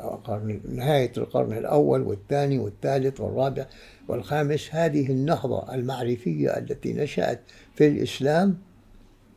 [0.00, 3.66] قرن نهاية القرن الأول والثاني والثالث والرابع
[4.08, 4.68] والخامس.
[4.72, 7.40] هذه النهضة المعرفية التي نشأت
[7.74, 8.58] في الإسلام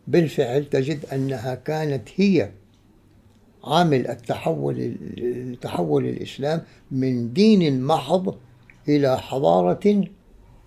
[0.08, 2.52] بالفعل تجد أنها كانت هي
[3.63, 4.95] عامل التحول
[5.62, 8.38] تحول الإسلام من دين محض
[8.88, 10.04] إلى حضارة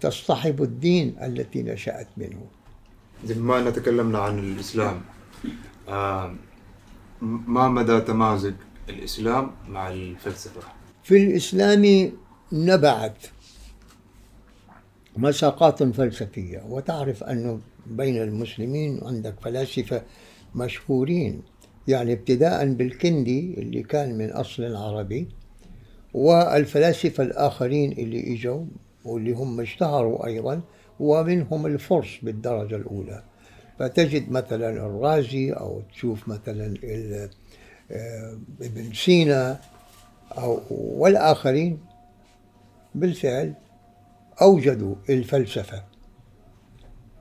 [0.00, 2.40] تصطحب الدين التي نشأت منه.
[3.36, 5.00] ما أن تكلمنا عن الإسلام
[5.88, 6.34] آه
[7.22, 8.54] ما مدى تمازج
[8.88, 10.60] الإسلام مع الفلسفة.
[11.02, 12.12] في الإسلام
[12.52, 13.26] نبعت
[15.16, 20.02] مساقات فلسفية وتعرف أنه بين المسلمين عندك فلاسفة
[20.54, 21.42] مشهورين
[21.88, 25.28] يعني ابتداء بالكندي اللي كان من أصل عربي
[26.14, 28.64] والفلاسفة الآخرين اللي إجوا
[29.04, 30.60] واللي هم اشتهروا أيضا
[31.00, 33.22] ومنهم الفرس بالدرجة الأولى.
[33.78, 36.74] فتجد مثلا الرازي أو تشوف مثلا
[38.60, 39.60] ابن سينا
[40.38, 41.78] أو والآخرين
[42.94, 43.54] بالفعل
[44.42, 45.82] أوجدوا الفلسفة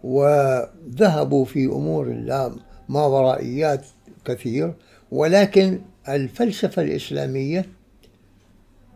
[0.03, 2.09] وذهبوا في أمور
[2.89, 3.85] ما ورائيات
[4.25, 4.73] كثير
[5.11, 7.65] ولكن الفلسفة الإسلامية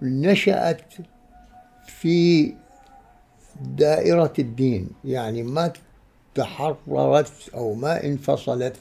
[0.01, 0.93] نشأت
[1.85, 2.53] في
[3.61, 5.73] دائرة الدين يعني ما
[6.35, 8.75] تحررت أو ما انفصلت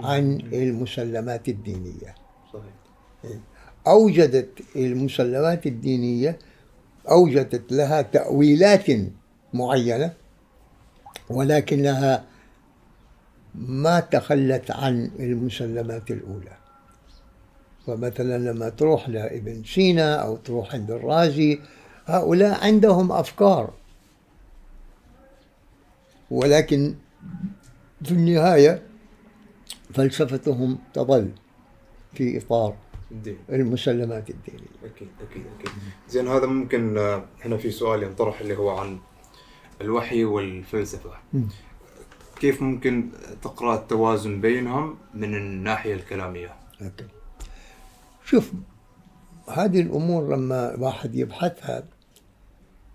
[0.00, 2.14] عن المسلمات الدينية.
[2.58, 3.38] صحيح.
[3.86, 6.38] أوجدت المسلمات الدينية
[7.10, 8.86] أوجدت لها تأويلات
[9.54, 10.12] معينة
[11.30, 12.24] ولكنها
[13.54, 16.56] ما تخلت عن المسلمات الأولى.
[17.86, 21.60] فمثلا لما تروح لابن سينا أو تروح عند الرازي
[22.06, 23.72] هؤلاء عندهم أفكار.
[26.30, 26.94] ولكن
[28.04, 28.82] في النهاية
[29.94, 31.30] فلسفتهم تظل
[32.16, 32.74] في إطار
[33.10, 33.38] الدين.
[33.50, 34.76] المسلمات الدينية.
[34.84, 35.70] أكيد أكيد أكيد.
[36.08, 38.98] زين هذا ممكن آه، هنا في سؤال ينطرح اللي هو عن
[39.80, 41.10] الوحي والفلسفة.
[41.32, 41.48] مم.
[42.40, 43.08] كيف ممكن
[43.42, 47.06] تقرأ التوازن بينهم من الناحية الكلامية؟ أوكي.
[48.24, 48.52] شوف
[49.48, 51.84] هذه الأمور لما واحد يبحثها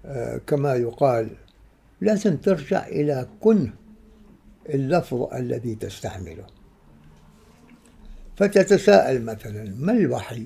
[0.05, 1.29] آه، كما يقال
[2.01, 3.73] لازم ترجع إلى كنه
[4.69, 6.45] اللفظ الذي تستعمله.
[8.41, 10.45] فتتساءل مثلا ما الوحي؟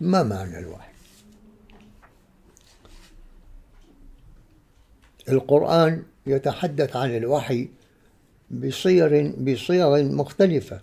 [0.00, 0.90] ما معنى الوحي؟
[5.28, 7.68] القرآن يتحدث عن الوحي
[8.50, 10.80] بصيغ بصيغ مختلفة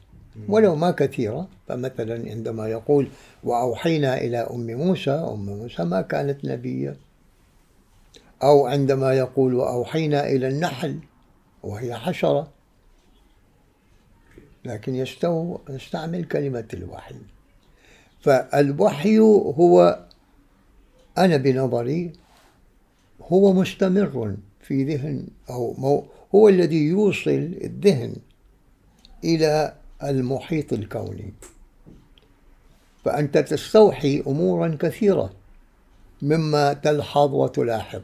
[0.47, 1.47] ولو ما كثيرة.
[1.67, 3.07] فمثلا عندما يقول
[3.43, 6.95] وأوحينا إلى أم موسى أم موسى ما كانت نبية
[8.43, 10.99] أو عندما يقول وأوحينا إلى النحل
[11.63, 12.47] وهي حشرة
[14.65, 17.15] لكن يستو يستعمل كلمة الوحي.
[18.21, 20.05] فالوحي هو
[21.17, 22.13] أنا بنظري
[23.21, 28.15] هو مستمر في ذهن أو مو هو الذي يوصل الذهن
[29.23, 31.33] إلى المحيط الكوني.
[33.05, 35.33] فأنت تستوحي أمورا كثيرة
[36.21, 38.01] مما تلحظ وتلاحظ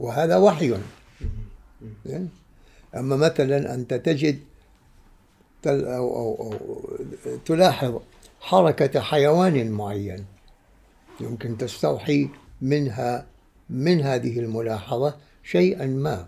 [0.00, 0.74] وهذا وحي؟
[2.96, 4.38] أما مثلا أنت تجد
[5.66, 6.58] أو, أو, أو
[7.44, 8.00] تلاحظ
[8.40, 10.24] حركة حيوان معين
[11.20, 12.28] يمكن تستوحي
[12.62, 13.26] منها
[13.70, 16.26] من هذه الملاحظة شيئا ما.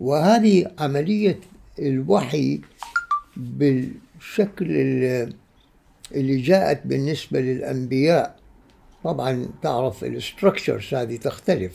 [0.00, 1.40] وهذه عملية
[1.78, 2.60] الوحي
[3.36, 5.32] بالشكل ال-
[6.14, 8.36] اللي جاءت بالنسبة للأنبياء.
[9.04, 11.72] طبعا تعرف الاستركشرز هذه تختلف.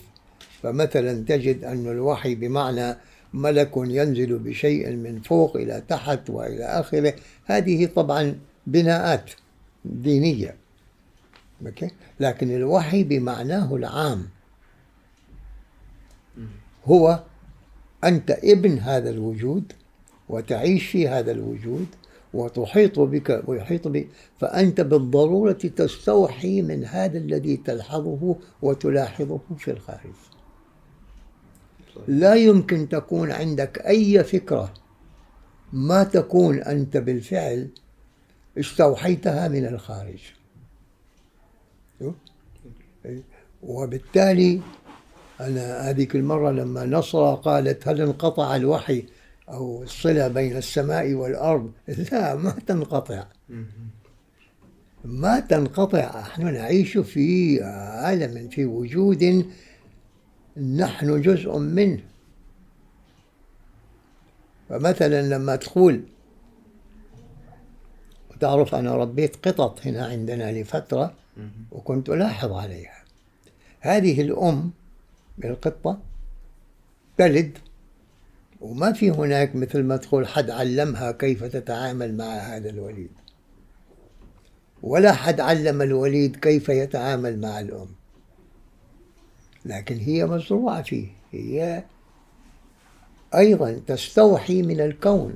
[0.64, 2.98] فمثلا تجد أن الوحي بمعنى
[3.34, 7.14] ملك ينزل بشيء من فوق إلى تحت وإلى آخره.
[7.46, 9.32] هذه طبعا بناءات
[9.86, 10.56] دينية؟
[12.20, 14.28] لكن الوحي بمعناه العام.
[16.86, 17.24] هو
[18.04, 19.74] أنت ابن هذا الوجود
[20.30, 21.86] وتعيش في هذا الوجود
[22.34, 24.08] وتحيط بك ويحيط بك
[24.40, 30.31] فأنت بالضرورة تستوحي من هذا الذي تلحظه وتلاحظه في الخارج.
[32.08, 34.74] لا يمكن تكون عندك أي فكرة
[35.74, 37.70] ما تكون أنت بالفعل
[38.58, 40.20] استوحيتها من الخارج.
[43.64, 44.62] وبالتالي
[45.40, 49.06] أنا هذيك المرة لما نصرة قالت هل انقطع الوحي
[49.50, 51.72] أو الصلة بين السماء والأرض؟
[52.12, 53.26] لا ما تنقطع.
[55.06, 56.22] ما تنقطع.
[56.22, 59.46] نحن نعيش في عالم في وجود
[60.58, 62.04] نحن جزء منه.
[64.70, 66.04] فمثلا لما تقول
[68.40, 71.14] تعرف أنا ربيت قطط هنا عندنا لفترة
[71.72, 73.04] وكنت ألاحظ عليها.
[73.80, 74.72] هذه الأم
[75.44, 76.00] القطة
[77.18, 77.58] تلد
[78.62, 83.12] وما في هناك مثل ما تقول حد علمها كيف تتعامل مع هذا الوليد.
[84.84, 88.01] ولا حد علم الوليد كيف يتعامل مع الأم.
[89.66, 91.08] لكن هي مزروعة فيه.
[91.32, 91.84] هي
[93.36, 95.36] أيضا تستوحي من الكون.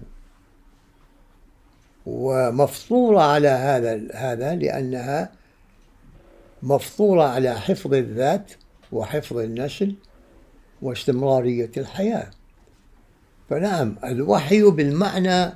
[2.05, 5.31] ومفطورة على هذا هذا لأنها
[6.63, 8.51] مفطورة على حفظ الذات
[8.91, 9.95] وحفظ النسل
[10.81, 12.31] واستمرارية الحياة.
[13.49, 15.53] فنعم الوحي بالمعنى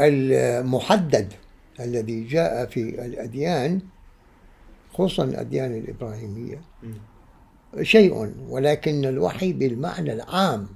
[0.00, 1.32] المحدد
[1.80, 3.80] الذي جاء في الأديان
[4.92, 6.60] خصوصا الأديان الإبراهيمية.
[7.82, 10.68] شيء ولكن الوحي بالمعنى العام.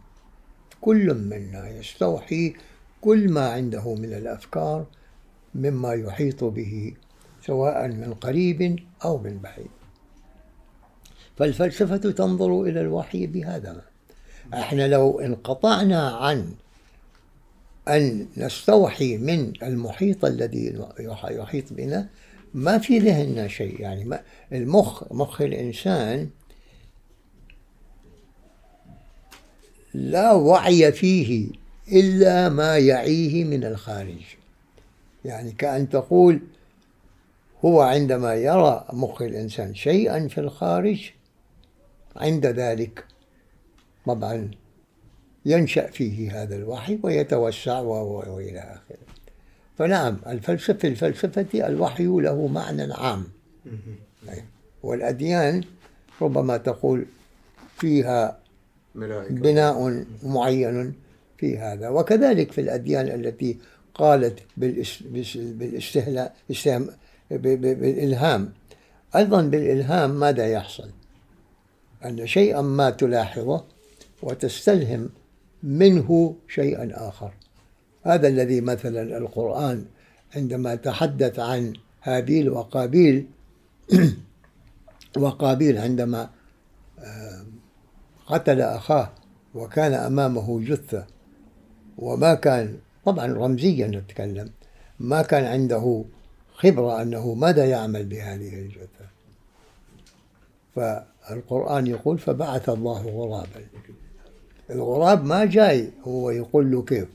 [0.80, 2.54] كل منا يستوحي
[3.00, 4.86] كل ما عنده من الأفكار
[5.54, 6.94] مما يحيط به
[7.46, 9.70] سواء من قريب أو من بعيد.
[11.36, 13.82] فالفلسفة تنظر إلى الوحي بهذا.
[14.54, 16.54] إحنا لو انقطعنا عن
[17.88, 20.78] أن نستوحي من المحيط الذي
[21.30, 22.08] يحيط بنا
[22.54, 23.80] ما في ذهننا شيء.
[23.80, 24.18] يعني
[24.52, 26.30] المخ مخ الإنسان
[29.94, 31.48] لا وعي فيه
[31.92, 34.22] إلا ما يعيه من الخارج.
[35.24, 36.40] يعني كأن تقول
[37.64, 41.10] هو عندما يرى مخ الإنسان شيئا في الخارج
[42.16, 43.04] عند ذلك
[44.06, 44.50] طبعا
[45.46, 48.98] ينشأ فيه هذا الوحي ويتوسع وإلى آخره.
[49.78, 53.24] فنعم الفلسفة في الفلسفة الوحي له معنى عام.
[54.82, 55.64] والأديان
[56.22, 57.06] ربما تقول
[57.78, 58.39] فيها
[58.94, 60.94] بناء معين
[61.38, 61.88] في هذا.
[61.88, 63.58] وكذلك في الأديان التي
[63.94, 64.38] قالت
[67.30, 68.52] بالإلهام.
[69.16, 70.90] أيضا بالإلهام ماذا يحصل؟
[72.04, 73.64] أن شيئا ما تلاحظه
[74.22, 75.10] وتستلهم
[75.62, 77.32] منه شيئا آخر.
[78.02, 79.84] هذا الذي مثلا القرآن
[80.36, 81.72] عندما تحدث عن
[82.02, 83.26] هابيل وقابيل
[85.18, 86.30] وقابيل عندما
[86.98, 87.44] آه،
[88.30, 89.10] قتل أخاه
[89.54, 91.06] وكان أمامه جثة.
[91.98, 94.50] وما كان طبعا رمزيا نتكلم
[95.00, 96.04] ما كان عنده
[96.54, 99.06] خبرة أنه ماذا يعمل بهذه الجثة.
[100.76, 103.66] فالقرآن يقول فبعث الله غرابا.
[104.70, 107.08] الغراب ما جاي هو يقول له كيف؟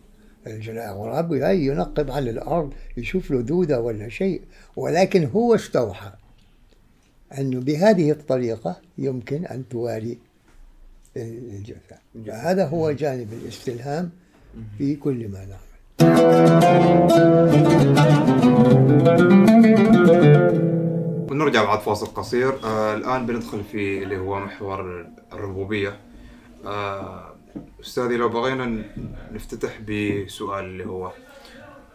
[0.48, 4.42] الغراب جاي ينقب على الأرض يشوف له دودة ولا شيء
[4.76, 6.12] ولكن هو استوحى.
[7.38, 10.18] أنه بهذه الطريقة يمكن أن تواري
[11.18, 11.98] الجثة
[12.32, 14.12] هذا هو جانب الاستلهام
[14.78, 15.76] في كل ما نعمل
[21.32, 22.64] ونرجع بعد فاصل قصير.
[22.64, 26.00] آه الآن بندخل في اللي هو محور الربوبية.
[26.66, 27.36] آه
[27.82, 28.84] أستاذي لو بغينا
[29.32, 31.12] نفتتح بسؤال اللي هو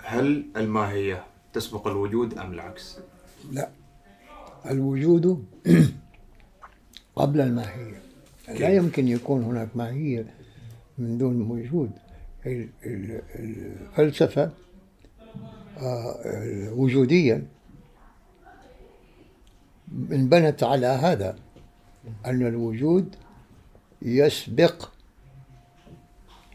[0.03, 2.99] هل الماهية تسبق الوجود أم العكس؟
[3.53, 3.69] لا.
[4.71, 5.45] الوجود
[7.17, 8.10] قبل الماهية.
[8.59, 10.27] لا يمكن يكون هناك ماهية
[10.99, 11.91] من دون وجود.
[13.99, 14.53] الفلسفة
[15.79, 17.47] آه، وجوديا
[20.13, 21.39] انبنت على هذا
[22.27, 23.17] أن الوجود
[24.03, 24.91] يسبق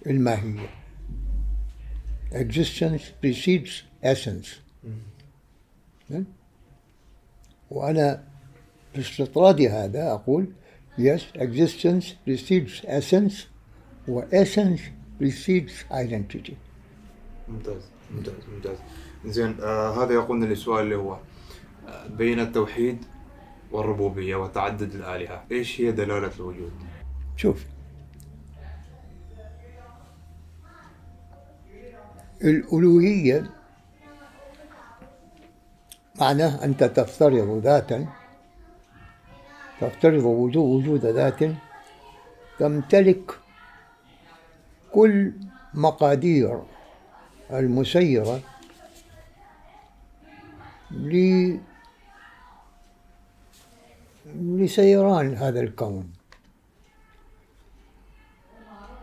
[0.08, 0.70] الماهية.
[2.32, 4.48] Existence precedes essence.
[7.72, 8.24] وأنا
[8.96, 10.48] باستطراد هذا أقول
[10.98, 13.36] yes existence precedes essence
[14.08, 14.82] و essence
[15.20, 16.54] precedes identity
[17.48, 17.82] ممتاز
[18.12, 18.78] ممتاز ممتاز
[19.26, 21.18] زين آه هذا يقودنا للسؤال اللي هو
[21.88, 23.06] آه بين التوحيد
[23.72, 26.72] والربوبية وتعدد الآلهة إيش هي دلالة الوجود؟
[27.38, 27.66] شوف
[32.44, 33.50] الألوهية
[36.20, 38.08] معناه أنت تفترض ذاتا
[39.82, 41.40] تفترض وجود ذات
[42.60, 43.40] تمتلك
[44.92, 45.34] كل
[45.74, 46.62] مقادير
[47.52, 48.42] المسيرة
[54.36, 56.14] لسيران هذا الكون.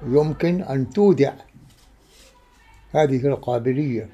[0.07, 1.35] يمكن أن تودع
[2.93, 4.09] هذه القابلية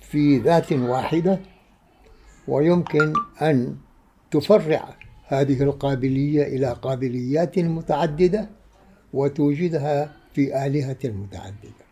[0.00, 1.40] في ذات واحدة
[2.48, 3.12] ويمكن
[3.42, 3.76] أن
[4.30, 4.96] تفرع
[5.26, 8.48] هذه القابلية إلى قابليات متعددة
[9.12, 11.84] وتوجدها في آلهة متعددة.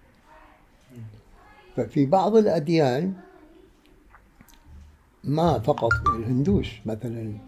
[1.77, 3.13] ففي بعض الأديان
[5.25, 7.39] ما فقط الهندوس مثلا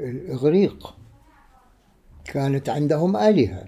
[0.00, 0.94] الإغريق
[2.24, 3.64] كانت عندهم آلهة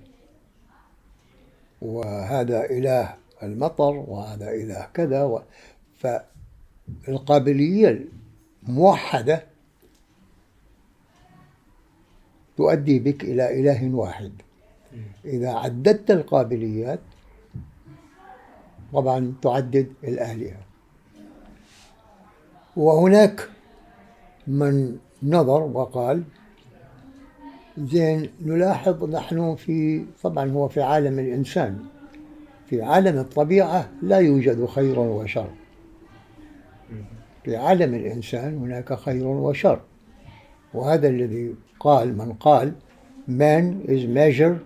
[1.82, 5.42] وهذا إله المطر وهذا إله كذا و...
[7.06, 8.04] فالقابلية
[8.68, 9.49] الموحدة
[12.60, 14.32] تؤدي بك إلى إله واحد.
[15.24, 17.00] إذا عددت القابليات
[18.92, 20.60] طبعا تعدد الآلهة.
[22.76, 23.48] وهناك
[24.46, 26.22] من نظر وقال
[27.78, 31.78] زين نلاحظ نحن في طبعا هو في عالم الإنسان.
[32.66, 35.50] في عالم الطبيعة لا يوجد خير وشر.
[37.44, 39.80] في عالم الإنسان هناك خير وشر.
[40.74, 42.72] وهذا الذي قال من قال
[43.28, 44.58] man is measure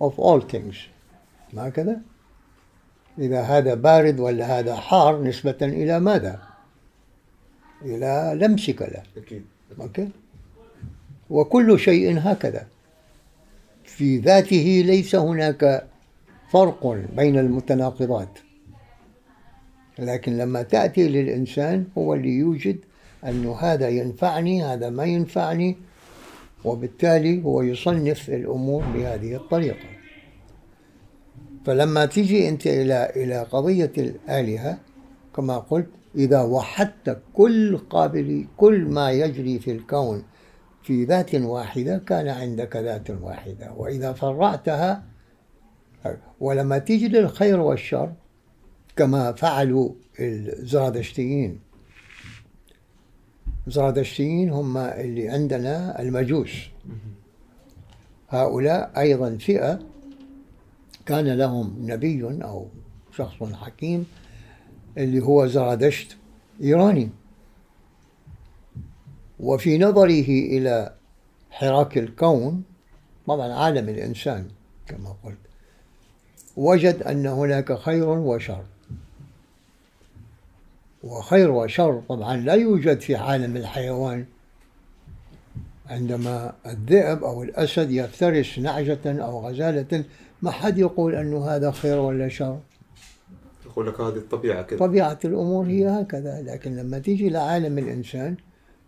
[0.00, 0.76] of all things.
[1.52, 2.00] ما كذا
[3.18, 6.40] إذا هذا بارد ولا هذا حار نسبة إلى ماذا؟
[7.82, 9.02] إلى لمسك له.
[9.16, 9.44] أكيد.
[9.80, 10.08] أوكي؟
[11.30, 12.66] وكل شيء هكذا.
[13.84, 15.86] في ذاته ليس هناك
[16.50, 16.86] فرق
[17.16, 18.38] بين المتناقضات.
[19.98, 22.78] لكن لما تأتي للإنسان هو اللي يوجد
[23.24, 25.76] أنه هذا ينفعني هذا ما ينفعني
[26.66, 29.88] وبالتالي هو يصنف الأمور بهذه الطريقة.
[31.64, 34.78] فلما تيجي أنت إلى إلى قضية الآلهة
[35.36, 40.22] كما قلت إذا وحدت كل قابل كل ما يجري في الكون
[40.82, 43.72] في ذات واحدة كان عندك ذات واحدة.
[43.72, 45.02] وإذا فرعتها
[46.40, 48.12] ولما تيجي للخير والشر
[48.96, 49.90] كما فعلوا
[50.20, 51.65] الزرادشتيين
[53.66, 56.50] الزرادشتيين هم اللي عندنا المجوس.
[58.28, 59.78] هؤلاء أيضا فئة
[61.06, 62.68] كان لهم نبي أو
[63.12, 64.06] شخص حكيم
[64.98, 66.16] اللي هو زرادشت
[66.62, 67.10] إيراني.
[69.40, 70.94] وفي نظره إلى
[71.50, 72.62] حراك الكون
[73.26, 74.48] طبعا عالم الإنسان
[74.86, 75.38] كما قلت
[76.56, 78.64] وجد أن هناك خير وشر.
[81.06, 82.02] وخير وشر.
[82.08, 84.24] طبعا لا يوجد في عالم الحيوان
[85.90, 90.04] عندما الذئب أو الأسد يفترس نعجة أو غزالة
[90.42, 92.58] ما حد يقول أنه هذا خير ولا شر.
[93.66, 94.78] يقول لك هذه الطبيعة كذا.
[94.78, 98.36] طبيعة الأمور هي هكذا لكن لما تيجي لعالم الإنسان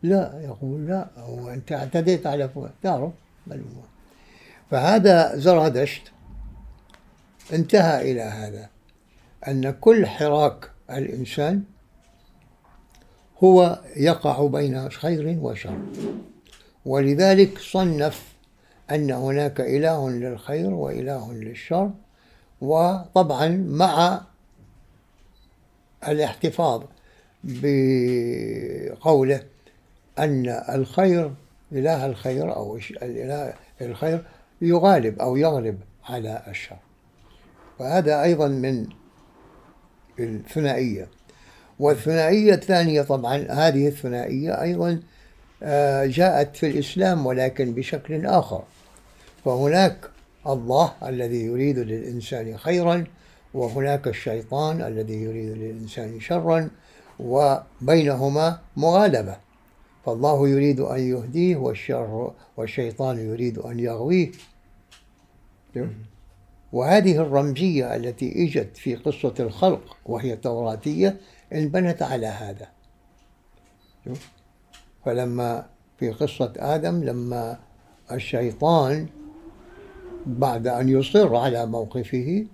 [0.02, 2.70] لا يقول لا هو أنت اعتديت على فلان.
[2.82, 3.12] تعرف
[3.50, 3.82] هو.
[4.70, 6.02] فهذا زرادشت
[7.52, 8.68] انتهى إلى هذا.
[9.48, 11.62] أن كل حراك الإنسان
[13.44, 15.78] هو يقع بين خير وشر.
[16.84, 18.32] ولذلك صنف
[18.90, 21.90] أن هناك إله للخير وإله للشر
[22.60, 24.20] وطبعا مع
[26.08, 26.82] الاحتفاظ
[27.44, 29.42] بقوله
[30.18, 31.32] أن الخير
[31.72, 34.22] إله الخير أو الإله الخير
[34.60, 36.78] يغالب أو يغلب على الشر.
[37.78, 38.86] وهذا أيضا من
[40.18, 41.08] الثنائية.
[41.80, 45.00] والثنائية الثانية طبعا هذه الثنائية أيضا
[45.62, 48.62] آه، جاءت في الإسلام ولكن بشكل آخر.
[49.44, 50.10] فهناك
[50.46, 53.04] الله الذي يريد للإنسان خيرا
[53.54, 56.70] وهناك الشيطان الذي يريد للإنسان شرا
[57.20, 59.36] وبينهما مغالبة.
[60.06, 64.30] فالله يريد أن يهديه والشر والشيطان يريد أن يغويه.
[66.72, 71.16] وهذه الرمزية التي إجت في قصة الخلق وهي توراتية
[71.52, 72.68] انبنت على هذا.
[75.04, 75.66] فلما
[75.98, 77.58] في قصة آدم لما
[78.12, 79.06] الشيطان
[80.26, 82.46] بعد أن يصر على موقفه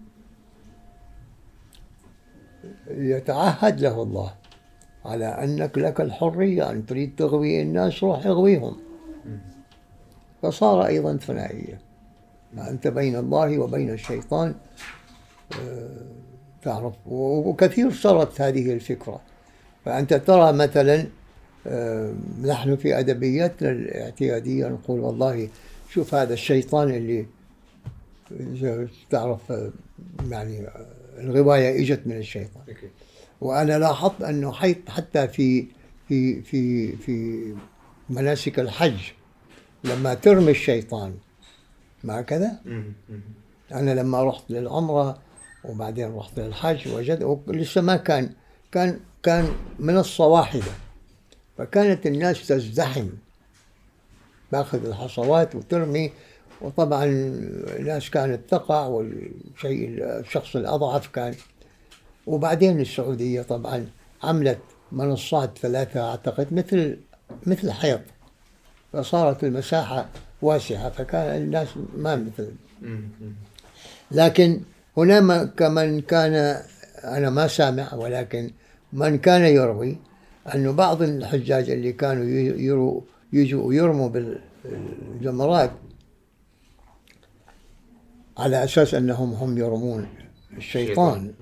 [2.88, 4.34] يتعهد له الله
[5.04, 8.76] على أنك لك الحرية أن تريد تغوي الناس روح اغويهم.
[10.42, 11.80] فصار أيضا ثنائية.
[12.58, 14.54] أنت بين الله وبين الشيطان
[15.60, 16.06] آه،
[16.64, 16.94] تعرف.
[17.06, 19.20] وكثير صارت هذه الفكرة.
[19.84, 21.06] فأنت ترى مثلا
[21.66, 25.48] آه، نحن في أدبياتنا الاعتيادية نقول والله
[25.90, 27.26] شوف هذا الشيطان اللي
[29.10, 29.70] تعرف آه،
[30.30, 30.66] يعني
[31.18, 32.62] الرواية إجت من الشيطان.
[33.40, 34.52] وأنا لاحظت أنه
[34.88, 35.66] حتى في
[36.08, 37.44] في في في
[38.10, 39.00] مناسك الحج
[39.84, 41.14] لما ترمي الشيطان
[42.04, 42.60] ما كذا؟
[43.72, 45.18] أنا لما رحت للعمرة
[45.64, 48.30] وبعدين رحت للحج وجد لسه ما كان
[48.72, 49.48] كان كان
[49.78, 50.72] منصة واحدة
[51.58, 53.08] فكانت الناس تزدحم.
[54.50, 56.12] تاخذ الحصوات وترمي.
[56.60, 59.88] وطبعا الناس كانت تقع والشيء
[60.20, 61.34] الشخص الأضعف كان.
[62.26, 63.86] وبعدين السعودية طبعا
[64.22, 64.58] عملت
[64.92, 66.98] منصات ثلاثة أعتقد مثل
[67.46, 68.00] مثل حيط
[68.92, 70.08] فصارت المساحة
[70.42, 72.52] واسعة فكان الناس ما مثل.
[74.10, 74.60] لكن
[74.96, 76.62] هنا كمن كان
[77.04, 78.50] أنا ما سامع ولكن
[78.92, 79.96] من كان يروي
[80.54, 82.24] أنه بعض الحجاج اللي كانوا
[82.60, 83.00] يروا
[83.32, 85.70] يجوا يرموا بالجمرات
[88.38, 90.08] على أساس أنهم هم يرمون
[90.56, 91.32] الشيطان.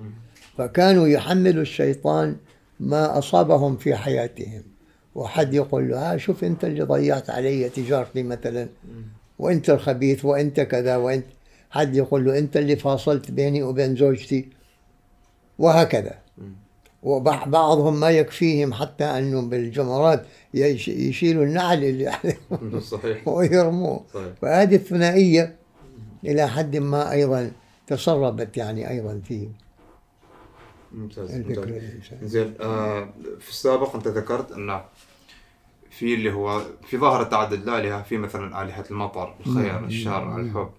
[0.57, 2.35] فكانوا يحملوا الشيطان
[2.79, 4.63] ما أصابهم في حياتهم.
[5.15, 8.67] وحد يقول له ها شوف أنت اللي ضيعت علي تجارتي مثلا
[9.39, 11.25] وأنت الخبيث وأنت كذا وأنت
[11.73, 14.49] حد يقول له أنت اللي فاصلت بيني وبين زوجتي.
[15.59, 16.19] وهكذا.
[17.03, 23.27] وبعضهم ما يكفيهم حتى أنه بالجمرات يشيلوا النعل اللي عليهم صحيح.
[23.27, 24.03] ويرموه.
[24.41, 25.55] فهذه الثنائية
[26.25, 27.51] إلى حد ما أيضا
[27.87, 29.49] تسربت يعني أيضا في
[30.91, 31.31] ممتاز
[32.23, 33.09] زين آه
[33.39, 34.81] في السابق أنت ذكرت انه
[35.89, 40.69] في اللي هو في ظاهرة تعدد الآلهة في مثلا آلهة المطر الخير الشر الحب.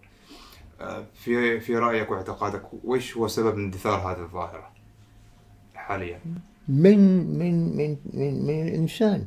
[1.14, 4.70] في في رأيك واعتقادك وش هو سبب اندثار هذه الظاهرة
[5.74, 6.20] حاليا؟
[6.68, 6.98] من
[7.38, 9.24] من من من, من الإنسان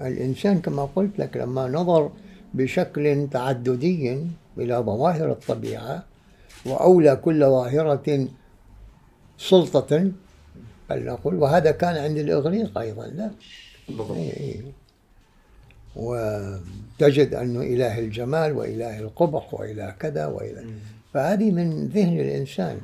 [0.00, 2.10] الإنسان كما قلت لك لما نظر
[2.54, 4.26] بشكل تعددي
[4.58, 6.04] إلى ظواهر الطبيعة
[6.66, 8.28] وأولى كل ظاهرة
[9.38, 10.12] سلطة
[10.90, 13.30] بل نقول وهذا كان عند الإغريق أيضا لا
[13.88, 14.60] بالضبط إيه إيه.
[15.98, 20.64] وتجد أنه إله الجمال وإله القبح وإله كذا وإله.
[21.14, 22.80] فهذه من ذهن الإنسان.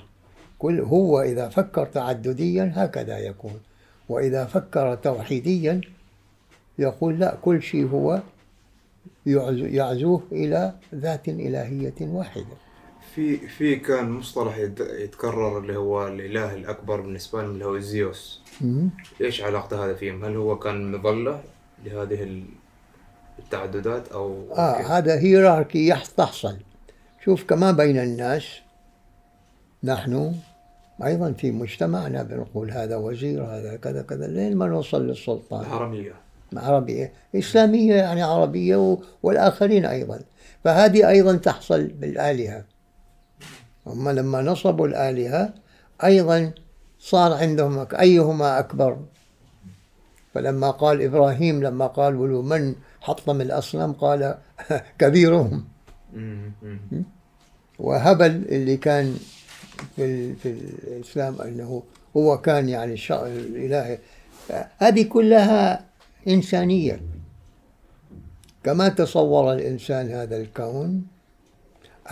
[0.58, 3.60] كل هو إذا فكر تعدديا هكذا يكون.
[4.08, 5.80] وإذا فكر توحيديا
[6.78, 8.22] يقول لا كل شيء هو
[9.26, 12.44] يعزو- يعزوه إلى ذات إلهية واحدة.
[13.14, 18.42] في في كان مصطلح يت- يتكرر اللي هو الإله الأكبر بالنسبة لهم اللي هو زيوس.
[19.20, 21.42] إيش علاقته هذا فيهم؟ هل هو كان مظلة
[21.84, 22.42] لهذه
[23.38, 26.56] التعددات أو آه كيف؟ هذا هيراركي تحصل.
[27.24, 28.44] شوف كما بين الناس
[29.84, 30.34] نحن
[31.04, 35.60] أيضا في مجتمعنا بنقول هذا وزير هذا كذا كذا لين ما نوصل للسلطان.
[35.60, 36.12] الهرميه
[36.56, 37.12] عربية.
[37.34, 40.20] إسلامية يعني عربية و- والآخرين أيضا.
[40.64, 42.64] فهذه أيضا تحصل بالآلهة.
[43.86, 45.52] هم لما نصبوا الآلهة
[46.04, 46.50] أيضا
[47.00, 48.96] صار عندهم أيهما أكبر.
[50.34, 52.74] فلما قال إبراهيم لما قال ولو من
[53.04, 54.38] حطم الأصنام قال
[55.00, 55.64] كبيرهم.
[57.78, 59.16] وهبل اللي كان
[59.96, 60.50] في, في
[60.88, 61.82] الإسلام أنه
[62.16, 63.98] هو كان يعني الإله.
[64.78, 65.84] هذه كلها
[66.28, 67.00] إنسانية.
[68.64, 71.06] كما تصور الإنسان هذا الكون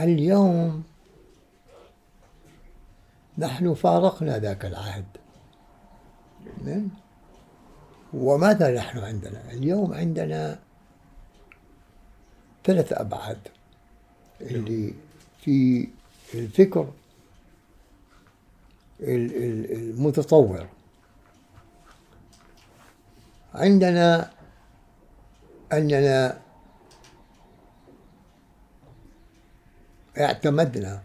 [0.01, 0.82] اليوم
[3.38, 5.05] نحن فارقنا ذاك العهد؟
[8.14, 10.59] وماذا نحن عندنا؟ اليوم عندنا
[12.64, 13.38] ثلاث أبعاد
[14.40, 14.94] اللي
[15.40, 15.88] في
[16.34, 16.92] الفكر
[19.00, 20.66] ال- ال- المتطور.
[23.54, 24.30] عندنا
[25.72, 26.40] أننا
[30.18, 31.02] اعتمدنا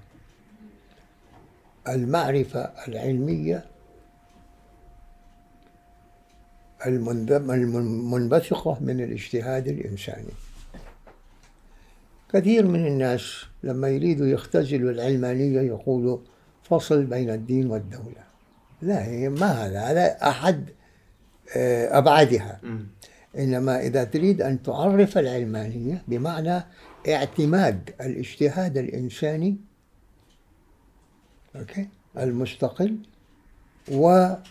[1.87, 3.65] المعرفة العلمية
[6.85, 10.33] المنب- المنبثقة من الاجتهاد الإنساني.
[12.33, 16.17] كثير من الناس لما يريدوا يختزلوا العلمانية يقولوا
[16.63, 18.27] فصل بين الدين والدولة.
[18.81, 20.69] لا هي ما هذا؟ هذا أحد
[21.57, 22.59] آه، أبعادها.
[23.37, 26.63] إنما إذا تريد أن تعرف العلمانية بمعنى
[27.07, 29.57] اعتماد الاجتهاد الإنساني
[31.55, 32.97] أوكي المستقل
[33.91, 34.41] وتقويم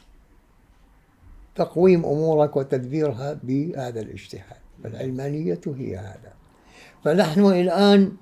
[2.04, 4.56] أمورك وتدبيرها بهذا الاجتهاد.
[4.84, 6.35] فالعلمانية هي هذا.
[7.06, 8.16] فنحن الآن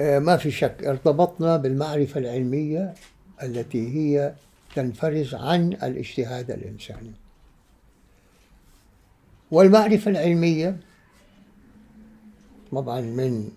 [0.00, 2.94] آه، ما في شك ارتبطنا بالمعرفة العلمية
[3.42, 4.34] التي هي
[4.74, 7.12] تنفرز عن الاجتهاد الإنساني.
[9.50, 10.76] والمعرفة العلمية
[12.72, 13.50] طبعا من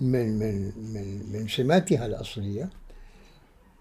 [0.00, 2.68] من من من من سماتها الأصلية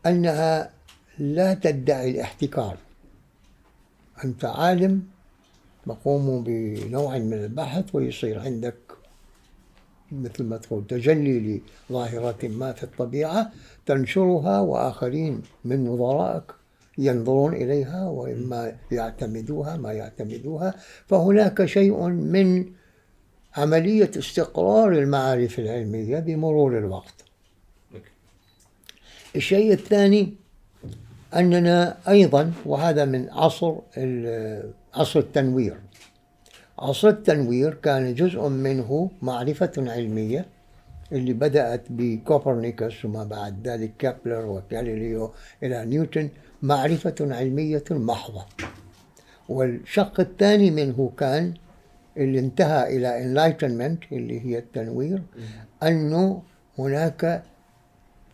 [0.06, 0.72] أنها
[1.20, 2.78] لا تدعي الاحتكار.
[4.24, 5.08] أنت عالم
[5.86, 8.76] تقوم بنوع من البحث ويصير عندك
[10.12, 13.52] مثل ما تقول تجلي لظاهرة ما في الطبيعة
[13.86, 16.44] تنشرها وآخرين من نظرائك
[16.98, 20.74] ينظرون إليها وإما يعتمدوها ما يعتمدوها
[21.08, 22.66] فهناك شيء من
[23.58, 27.14] عملية استقرار المعارف العلمية بمرور الوقت.
[29.36, 30.34] الشيء الثاني
[31.36, 35.78] أننا أيضا وهذا من عصر ال- عصر التنوير.
[36.80, 40.46] عصر التنوير كان جزء منه معرفة علمية
[41.12, 45.34] اللي بدأت بكوبرنيكوس وما بعد ذلك كابلر وغاليليو
[45.64, 46.30] إلى نيوتن
[46.62, 48.46] معرفة علمية محضة.
[49.50, 51.54] والشق الثاني منه كان
[52.18, 55.22] اللي انتهى إلى enlightenment اللي هي التنوير
[55.84, 56.42] أنه
[56.80, 57.44] هناك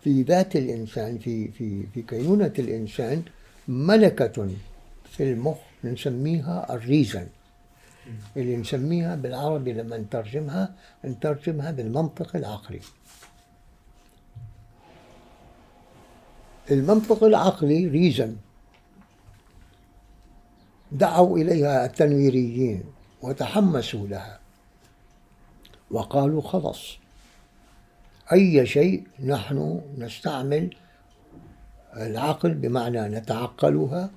[0.03, 3.21] في ذات الإنسان في في في كينونة الإنسان
[3.67, 4.47] ملكة
[5.09, 7.27] في المخ نسميها الريزن.
[8.37, 10.73] اللي نسميها بالعربي لما نترجمها
[11.05, 12.79] نترجمها بالمنطق العقلي.
[16.71, 18.35] المنطق العقلي ريزن.
[20.91, 22.83] دعوا إليها التنويريين
[23.21, 24.39] وتحمسوا لها.
[25.91, 26.97] وقالوا خلاص
[28.33, 30.75] أي شيء نحن نستعمل
[31.97, 34.09] العقل بمعنى نتعقلها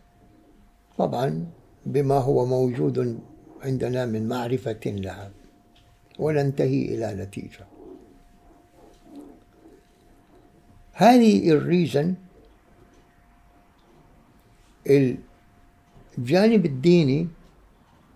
[1.01, 1.47] طبعا
[1.87, 3.19] بما هو موجود
[3.63, 5.31] عندنا من معرفة لها.
[6.19, 7.67] وننتهي إلى نتيجة.
[10.93, 12.15] هذه الريزن
[16.19, 17.29] الجانب الديني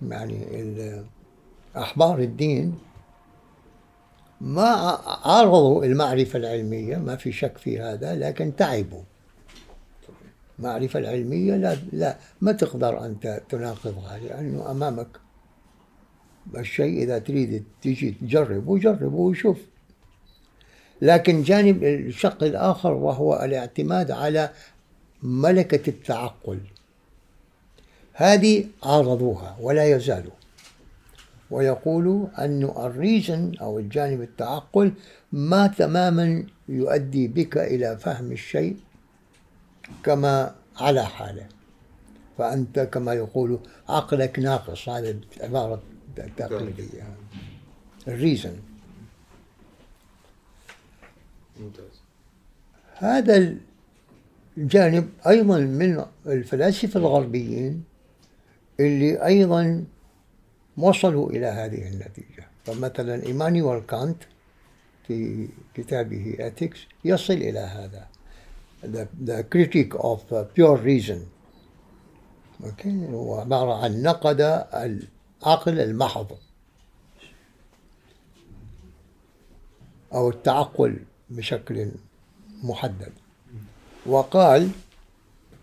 [0.08, 0.38] يعني
[1.76, 2.78] أحبار الدين
[4.40, 4.68] ما
[5.24, 9.02] عارضوا المعرفة العلمية ما في شك في هذا لكن تعبوا.
[10.58, 15.08] المعرفة العلمية لا لا ما تقدر أنت تناقضها لأنه أمامك
[16.56, 19.58] الشيء إذا تريد تجي تجرب وجرب وشوف.
[21.02, 24.50] لكن جانب الشق الآخر وهو الاعتماد على
[25.22, 26.58] ملكة التعقل.
[28.12, 30.32] هذه عارضوها ولا يزالوا.
[31.50, 34.92] ويقولوا أن الريزن أو الجانب التعقل
[35.32, 38.76] ما تماما يؤدي بك إلى فهم الشيء
[40.04, 41.46] كما على حاله.
[42.38, 43.58] فأنت كما يقول
[43.88, 44.88] عقلك ناقص.
[44.88, 45.82] هذا عبارة
[46.36, 47.16] تقليدية.
[48.08, 48.56] الريزن
[51.60, 52.00] ممتاز.
[52.96, 53.54] هذا
[54.58, 57.84] الجانب أيضا من الفلاسفة الغربيين
[58.80, 59.84] اللي أيضا
[60.76, 62.48] وصلوا إلى هذه النتيجة.
[62.64, 64.22] فمثلا إيمانويل كانت
[65.06, 68.13] في كتابه Ethics يصل إلى هذا.
[68.86, 70.20] The, the critique of
[70.54, 71.30] pure reason.
[72.62, 72.88] Okay.
[73.10, 74.40] هو عبارة عن نقد
[74.74, 76.26] العقل المحض.
[80.12, 80.98] أو التعقل
[81.30, 81.90] بشكل
[82.62, 83.12] محدد.
[84.06, 84.70] وقال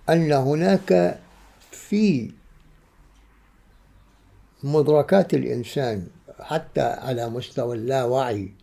[0.10, 1.20] أن هناك
[1.72, 2.32] في
[4.64, 6.08] مدركات الإنسان
[6.40, 8.54] حتى على مستوى اللاوعي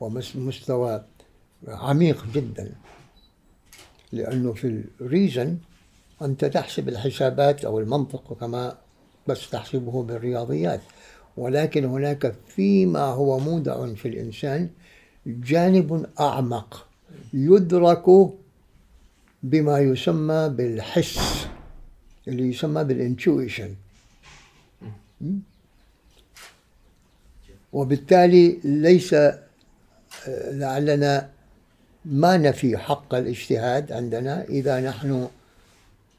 [0.00, 1.04] ومستوى
[1.68, 2.74] عميق جدا.
[4.16, 5.58] لأنه في الريزن
[6.22, 8.76] أنت تحسب الحسابات أو المنطق كما
[9.26, 10.80] بس تحسبه بالرياضيات.
[11.36, 14.68] ولكن هناك فيما هو مودع في الإنسان
[15.26, 16.86] جانب أعمق
[17.34, 18.04] يدرك
[19.42, 21.46] بما يسمى بالحس
[22.28, 23.74] اللي يسمى بالإنتويشن.
[27.72, 29.30] وبالتالي ليس آه،
[30.50, 31.30] لعلنا
[32.06, 35.28] ما نفي حق الاجتهاد عندنا إذا نحن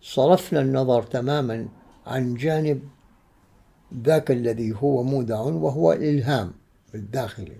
[0.01, 1.67] صرفنا النظر تماما
[2.07, 2.81] عن جانب
[4.03, 6.51] ذاك الذي هو مودع وهو الإلهام
[6.95, 7.57] الداخلي.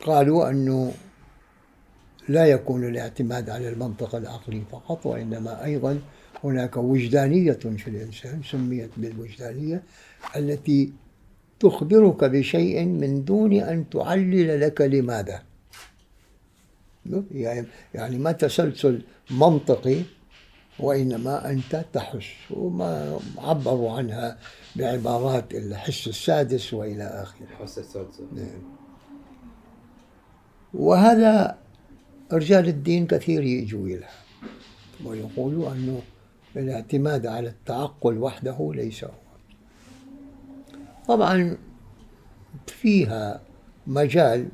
[0.00, 0.92] فقالوا أنه
[2.28, 6.00] لا يكون الاعتماد على المنطق العقلي فقط وإنما أيضا
[6.44, 9.82] هناك وجدانية في الإنسان سميت بالوجدانية
[10.36, 10.92] التي
[11.60, 15.42] تخبرك بشيء من دون أن تعلل لك لماذا؟
[17.30, 20.02] يعني, يعني ما تسلسل منطقي
[20.78, 24.38] وإنما أنت تحس وما عبروا عنها
[24.76, 27.46] بعبارات الحس السادس وإلى آخره.
[27.50, 28.20] الحس السادس.
[28.32, 28.62] نعم.
[30.74, 31.58] وهذا
[32.32, 34.10] رجال الدين كثير يجوا لها
[35.04, 36.02] ويقولوا أنه
[36.56, 39.23] الاعتماد على التعقل وحده ليس هو.
[41.08, 41.56] طبعا
[42.66, 43.40] فيها
[43.86, 44.48] مجال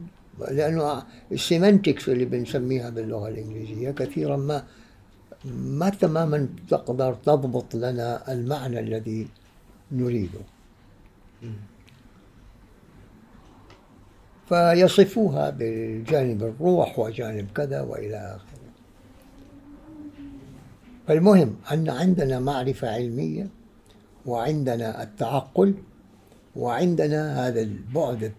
[0.51, 4.65] لأنه السيمنتكس اللي بنسميها باللغة الإنجليزية كثيرا ما
[5.55, 9.29] ما تماما تقدر تضبط لنا المعنى الذي
[9.93, 10.41] نريده.
[14.49, 18.61] فيصفوها بالجانب الروح وجانب كذا وإلى آخره.
[21.09, 23.49] فالمهم أن عندنا معرفة علمية
[24.27, 25.75] وعندنا التعقل
[26.57, 28.33] وعندنا هذا البعد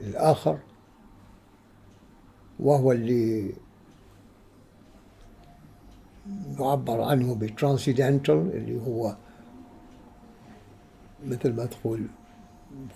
[0.00, 0.58] الآخر
[2.60, 3.52] وهو اللي
[6.60, 9.16] يعبر عنه بترانسيدنتال اللي هو
[11.26, 12.06] مثل ما تقول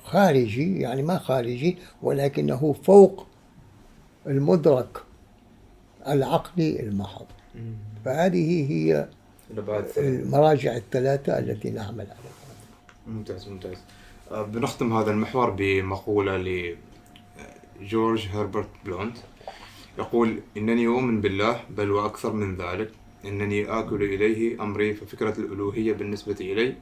[0.05, 3.27] خارجي يعني ما خارجي ولكنه فوق
[4.27, 5.03] المدرك
[6.07, 7.27] العقلي المحض.
[8.05, 9.09] فهذه هي
[9.99, 12.20] المراجع الثلاثة التي نعمل عليها
[13.11, 13.79] ممتاز ممتاز.
[14.31, 16.65] آه، بنختم هذا المحور بمقولة
[17.81, 19.17] لجورج هربرت بلونت.
[19.99, 22.91] يقول إنني أؤمن بالله بل وأكثر من ذلك.
[23.25, 26.75] إنني آكل إليه أمري ففكرة الألوهية بالنسبة إلي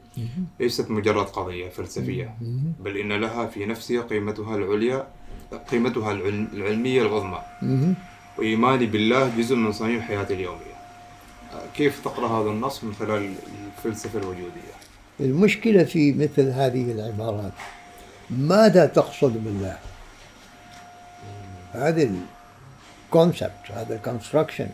[0.61, 2.37] ليست مجرد قضية فلسفية
[2.81, 5.09] بل إن لها في نفسي قيمتها العليا
[5.70, 7.43] قيمتها العلمية العظمى.
[8.39, 10.79] وإيماني بالله جزء من صميم حياتي اليومية.
[11.74, 13.35] كيف تقرأ هذا النص من خلال
[13.76, 14.78] الفلسفة الوجودية؟
[15.21, 17.53] المشكلة في مثل هذه العبارات
[18.31, 19.77] ماذا تقصد بالله؟
[21.73, 22.09] هذا
[23.07, 24.69] ال concept هذا ال construction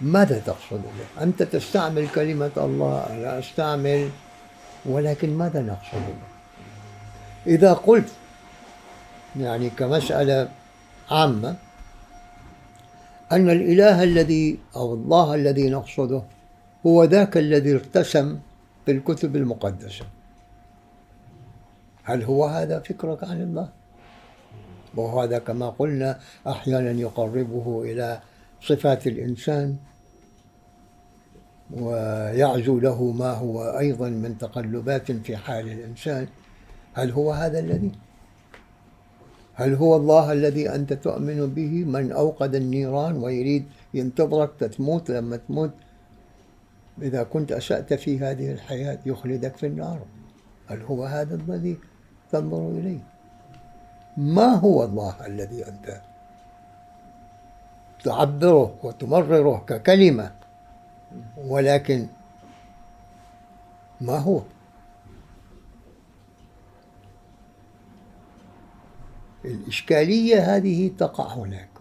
[0.00, 4.10] ماذا تقصد به؟ أنت تستعمل كلمة الله أنا أستعمل
[4.86, 6.32] ولكن ماذا نقصد به؟
[7.46, 8.08] إذا قلت
[9.40, 10.48] يعني كمسألة
[11.10, 11.56] عامة
[13.32, 16.22] أن الإله الذي أو الله الذي نقصده
[16.86, 18.38] هو ذاك الذي ارتسم
[18.86, 20.04] في الكتب المقدسة.
[22.04, 23.68] هل هو هذا فكرك عن الله؟
[24.96, 28.20] وهذا كما قلنا أحيانا يقربه إلى
[28.60, 29.76] صفات الإنسان
[31.70, 36.26] ويعزو له ما هو أيضا من تقلبات في حال الإنسان.
[36.94, 37.92] هل هو هذا الذي؟
[39.54, 43.64] هل هو الله الذي أنت تؤمن به؟ من أوقد النيران ويريد
[43.94, 45.70] ينتظرك تموت لما تموت
[47.02, 50.00] إذا كنت أسأت في هذه الحياة يخلدك في النار.
[50.66, 51.78] هل هو هذا الذي
[52.32, 53.00] تنظر إليه؟
[54.16, 56.00] ما هو الله الذي أنت
[58.04, 60.32] تعبره وتمرره ككلمة؟
[61.36, 62.06] ولكن
[64.00, 64.42] ما هو؟
[69.44, 71.71] الإشكالية هذه تقع هناك.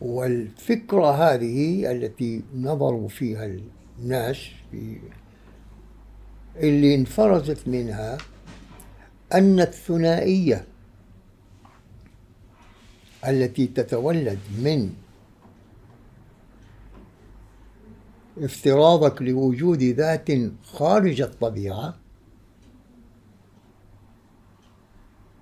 [0.00, 3.58] والفكرة هذه التي نظروا فيها
[3.98, 4.36] الناس
[4.70, 4.98] في
[6.56, 8.18] اللي انفرزت منها
[9.34, 10.66] أن الثنائية
[13.28, 14.94] التي تتولد من
[18.38, 20.28] افتراضك لوجود ذات
[20.64, 21.94] خارج الطبيعة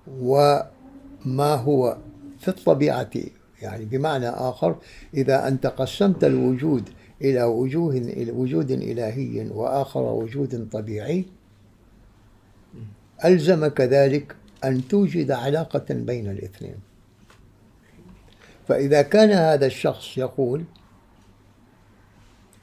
[0.07, 1.97] وما هو
[2.39, 3.09] في الطبيعة
[3.65, 4.75] يعني بمعنى آخر
[5.13, 6.89] إذا أنت قسمت الوجود
[7.21, 11.25] إلى وجوه إلى وجود إلهي وآخر وجود طبيعي
[13.25, 16.75] ألزم كذلك أن توجد علاقة بين الاثنين.
[18.67, 20.63] فإذا كان هذا الشخص يقول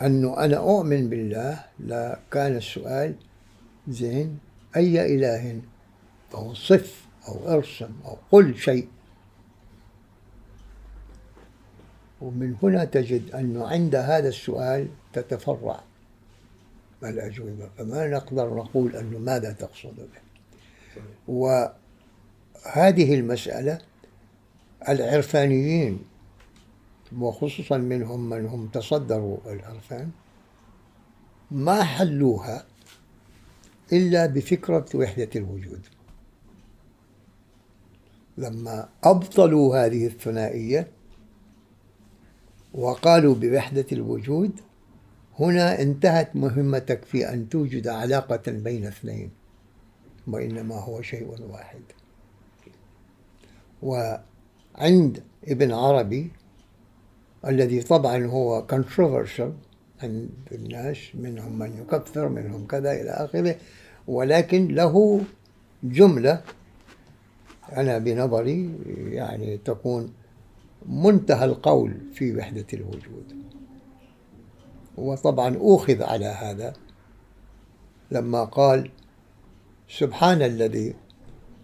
[0.03, 3.15] أنه أنا أؤمن بالله لا كان السؤال
[3.89, 4.39] زين
[4.77, 5.61] أي إله؟
[6.35, 8.89] أو صف أو أرسم أو قل شيء.
[12.23, 15.81] ومن هنا تجد أنه عند هذا السؤال تتفرع.
[17.05, 20.23] الأجوبة فما نقدر نقول أنه ماذا تقصد به.
[21.29, 23.79] وهذه المسألة
[24.89, 26.05] العرفانيين
[27.19, 30.11] وخصوصا منهم من هم تصدروا العرفان
[31.51, 32.65] ما حلوها
[33.93, 35.81] إلا بفكرة وحدة الوجود.
[38.39, 40.89] لما أبطلوا هذه الثنائية
[42.75, 44.61] وقالوا بوحدة الوجود
[45.41, 49.31] هنا انتهت مهمتك في أن توجد علاقة بين اثنين
[50.27, 51.83] وإنما هو شيء واحد.
[53.83, 56.31] وعند ابن عربي
[57.47, 59.53] الذي طبعا هو controversial
[60.03, 63.57] عند الناس منهم من يكفر منهم كذا إلى آخره
[64.07, 65.21] ولكن له
[65.83, 66.43] جملة
[67.73, 68.71] أنا بنظري
[69.11, 70.13] يعني تكون
[70.87, 73.37] منتهى القول في وحدة الوجود.
[74.97, 76.73] وطبعا أوخذ على هذا
[78.11, 78.91] لما قال
[79.89, 80.95] سبحان الذي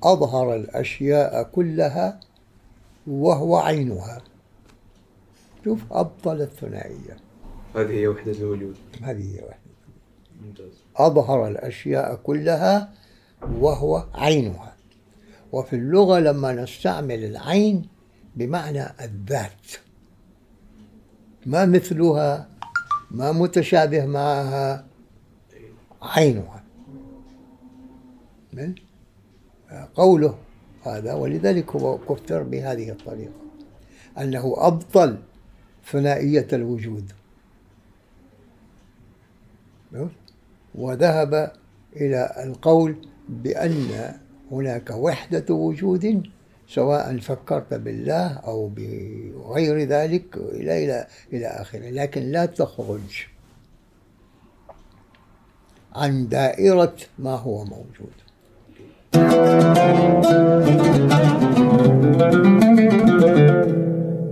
[0.02, 2.20] أظهر الأشياء كلها
[3.06, 4.22] وهو عينها.
[5.64, 7.16] شوف أبطل الثنائية.
[7.74, 8.76] هذه هي وحدة الوجود.
[9.02, 9.60] هذه هي وحدة
[10.46, 10.72] ممتاز.
[10.96, 12.92] أظهر الأشياء كلها
[13.42, 14.76] وهو عينها.
[15.52, 17.97] وفي اللغة لما نستعمل العين
[18.39, 19.66] بمعنى الذات.
[21.47, 22.49] ما مثلها
[23.11, 24.84] ما متشابه معها
[26.03, 26.64] عينها.
[28.53, 28.74] من؟
[29.95, 30.39] قوله
[30.84, 33.32] هذا ولذلك هو كفر بهذه الطريقة
[34.18, 35.18] أنه أبطل
[35.86, 37.12] ثنائية الوجود.
[40.74, 41.53] وذهب
[41.97, 44.14] إلى القول بأن
[44.53, 46.28] هناك وحدة وجود
[46.68, 51.90] سواء فكرت بالله أو بغير ذلك إلى إلى إلى آخره.
[51.90, 53.26] لكن لا تخرج
[55.94, 58.12] عن دائرة ما هو موجود.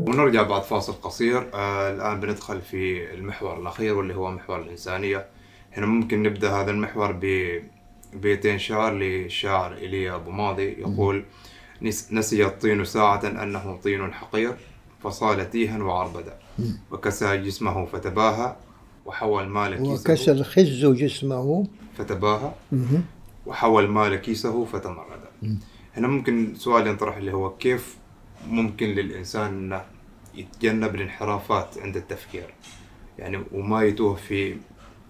[0.08, 1.54] ونرجع بعد فاصل قصير.
[1.54, 5.26] آه الآن بندخل في المحور الأخير واللي هو محور الإنسانية.
[5.72, 7.20] هنا ممكن نبدأ هذا المحور
[8.14, 11.24] ببيتين شعر للشاعر إيليا أبو ماضي يقول
[11.82, 14.56] نسي الطين ساعة أنه طين حقير
[15.02, 16.38] فصال تيها وعربدا
[16.90, 18.56] وكسى جسمه فتباهى
[19.06, 21.66] وحوى المال كيسه وكسى الخز جسمه.
[21.98, 22.52] فتباهى.
[23.46, 25.20] وحوى المال كيسه فتمرد.
[25.96, 27.96] هنا ممكن سؤال ينطرح اللي هو كيف
[28.48, 29.84] ممكن للإنسان أنه
[30.34, 32.54] يتجنب الانحرافات عند التفكير؟
[33.18, 34.56] يعني وما يتوه في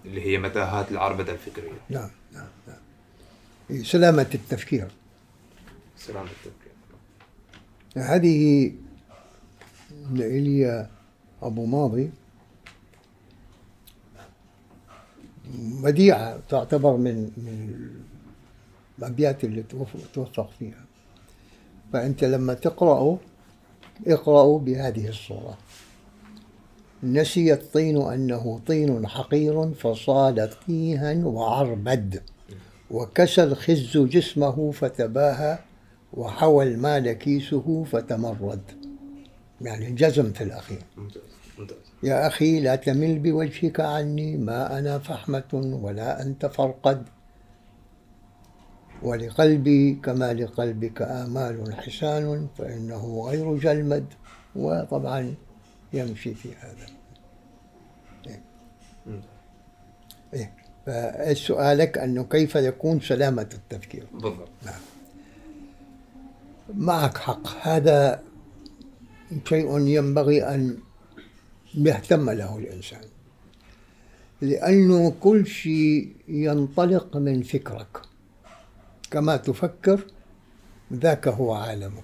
[0.05, 1.79] اللي هي متاهات العربدة الفكرية.
[1.89, 3.83] نعم نعم نعم.
[3.83, 4.87] سلامة التفكير.
[5.97, 6.71] سلامة التفكير
[7.97, 8.71] هذه
[10.11, 10.89] لإيليا
[11.41, 12.09] أبو ماضي.
[15.83, 17.75] بديعة تعتبر من من
[18.99, 19.63] الأبيات اللي
[20.13, 20.85] توفق فيها.
[21.93, 23.17] فأنت لما تقرأه
[24.07, 25.57] اقرأوا بهذه الصورة.
[27.03, 32.23] نسي الطين أنه طين حقير فصال طيها وعربد
[32.91, 35.59] وكسى الخز جسمه فتباهى
[36.13, 38.61] وحوى المال كيسه فتمرد.
[39.61, 40.81] يعني جزم في الأخير.
[40.97, 41.21] ممتاز
[41.59, 47.03] ممتاز يا أخي لا تمل بوجهك عني ما أنا فحمة ولا أنت فرقد.
[49.03, 54.05] ولقلبي كما لقلبك آمال حسان فإنه غير جلمد.
[54.55, 55.35] وطبعا
[55.93, 56.87] يمشي في هذا.
[58.27, 58.41] إيه.
[60.33, 60.53] إيه.
[60.85, 64.49] فسؤالك أنه كيف يكون سلامة التفكير؟ بالضبط.
[64.65, 64.79] نعم.
[66.73, 67.47] معك حق.
[67.67, 68.23] هذا
[69.49, 70.77] شيء ينبغي أن
[71.75, 73.01] يهتم له الإنسان
[74.41, 78.01] لأنه كل شيء ينطلق من فكرك.
[79.11, 80.05] كما تفكر
[80.93, 82.03] ذاك هو عالمك.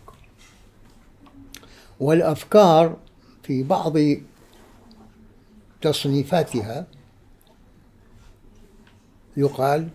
[1.99, 2.97] والأفكار
[3.43, 3.93] في بعض
[5.81, 6.87] تصنيفاتها
[9.37, 9.89] يقال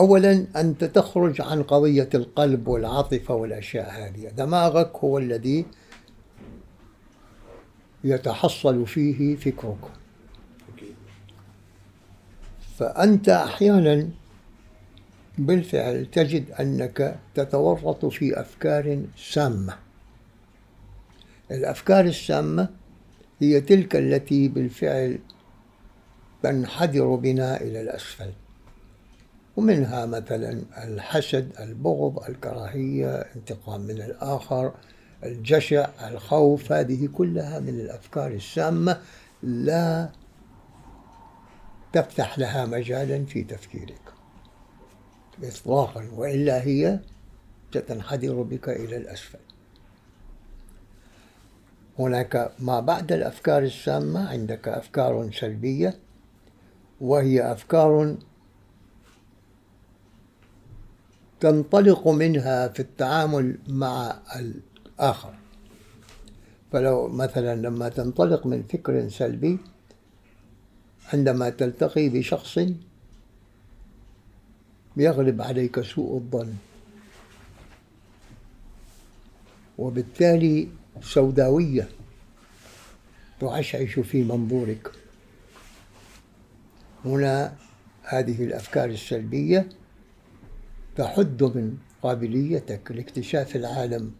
[0.00, 4.28] أولا أنت تخرج عن قضية القلب والعاطفة والأشياء هذه.
[4.28, 5.66] دماغك هو الذي
[8.04, 9.78] يتحصل فيه فكرك.
[12.78, 14.08] فأنت أحيانا
[15.38, 19.74] بالفعل تجد أنك تتورط في أفكار سامة.
[21.50, 22.68] الأفكار السامة
[23.40, 25.18] هي تلك التي بالفعل
[26.42, 28.32] تنحدر بنا إلى الأسفل.
[29.60, 34.72] ومنها مثلا الحسد البغض الكراهية انتقام من الآخر
[35.24, 39.00] الجشع الخوف هذه كلها من الأفكار السامة
[39.42, 40.08] لا
[41.92, 44.00] تفتح لها مجالا في تفكيرك.
[45.42, 47.00] إطلاقا وإلا هي
[47.70, 49.38] ستنحدر بك إلى الأسفل.
[51.98, 55.98] هناك ما بعد الأفكار السامة عندك أفكار سلبية
[57.00, 58.16] وهي أفكار
[61.40, 65.34] تنطلق منها في التعامل مع الآخر.
[66.72, 69.58] فلو مثلا لما تنطلق من فكر سلبي
[71.12, 72.58] عندما تلتقي بشخص
[74.96, 76.54] يغلب عليك سوء الظن
[79.78, 80.68] وبالتالي
[81.02, 81.88] سوداوية
[83.40, 84.90] تعشعش في منظورك.
[87.04, 87.56] هنا
[88.02, 89.68] هذه الأفكار السلبية
[91.00, 94.12] تحد من قابليتك لاكتشاف العالم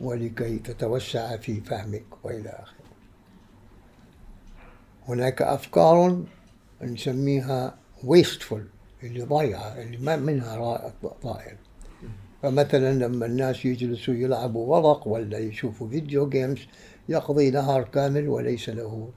[0.00, 2.84] ولكي تتوسع في فهمك وإلى آخره.
[5.08, 6.24] هناك أفكار
[6.82, 8.60] نسميها wasteful
[9.02, 11.56] اللي ضايعة اللي ما منها طائر.
[12.42, 16.58] فمثلا لما الناس يجلسوا يلعبوا ورق ولا يشوفوا فيديو جيمز
[17.08, 19.10] يقضي نهار كامل وليس له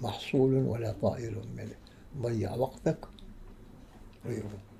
[0.00, 1.76] محصول ولا طائر منه
[2.22, 2.98] ضيع وقتك
[4.26, 4.73] غيره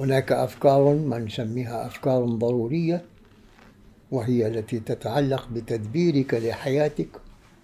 [0.00, 3.04] هناك أفكار ما نسميها أفكار ضرورية
[4.10, 7.08] وهي التي تتعلق بتدبيرك لحياتك.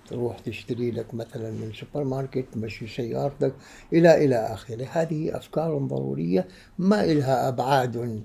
[0.08, 3.52] تروح تشتري لك مثلا من سوبر ماركت تمشي سيارتك
[3.92, 4.88] إلى إلى آخره.
[4.92, 8.22] هذه أفكار ضرورية ما إلها أبعاد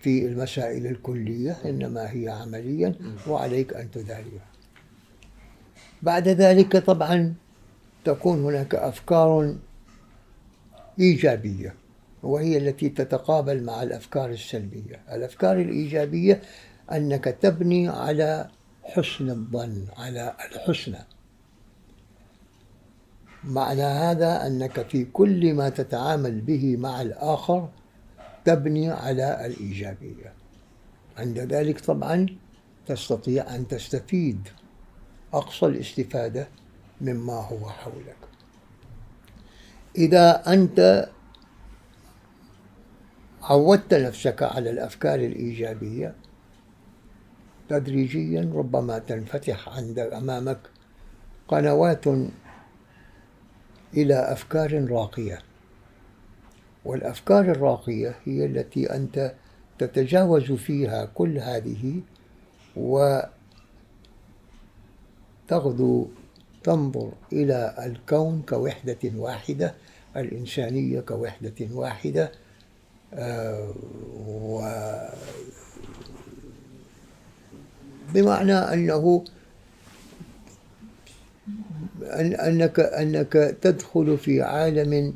[0.00, 2.94] في المسائل الكلية إنما هي عمليا
[3.28, 4.46] وعليك أن تداريها.
[6.02, 7.34] بعد ذلك طبعا
[8.04, 9.54] تكون هناك أفكار
[11.00, 11.79] إيجابية.
[12.22, 15.00] وهي التي تتقابل مع الأفكار السلبية.
[15.12, 16.42] الأفكار الإيجابية
[16.92, 18.48] أنك تبني على
[18.82, 20.98] حسن الظن على الحسنى.
[23.44, 27.68] معنى هذا أنك في كل ما تتعامل به مع الآخر
[28.44, 30.32] تبني على الإيجابية.
[31.18, 32.26] عند ذلك طبعا
[32.86, 34.48] تستطيع أن تستفيد
[35.32, 36.48] أقصى الاستفادة
[37.00, 38.16] مما هو حولك.
[39.96, 41.08] إذا أنت
[43.42, 46.14] عودت نفسك على الأفكار الإيجابية.
[47.68, 50.58] تدريجيا ربما تنفتح عند أمامك
[51.48, 52.06] قنوات
[53.94, 55.38] إلى أفكار راقية.
[56.84, 59.34] والأفكار الراقية هي التي أنت
[59.78, 62.00] تتجاوز فيها كل هذه
[65.46, 66.08] وتغدو
[66.62, 69.74] تنظر إلى الكون كوحدة واحدة
[70.16, 72.32] الإنسانية كوحدة واحدة
[73.12, 74.60] و
[78.14, 79.24] بمعنى أنه
[82.46, 83.32] أنك أنك
[83.62, 85.14] تدخل في عالم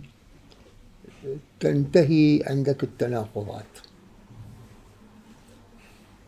[1.61, 3.65] تنتهي عندك التناقضات.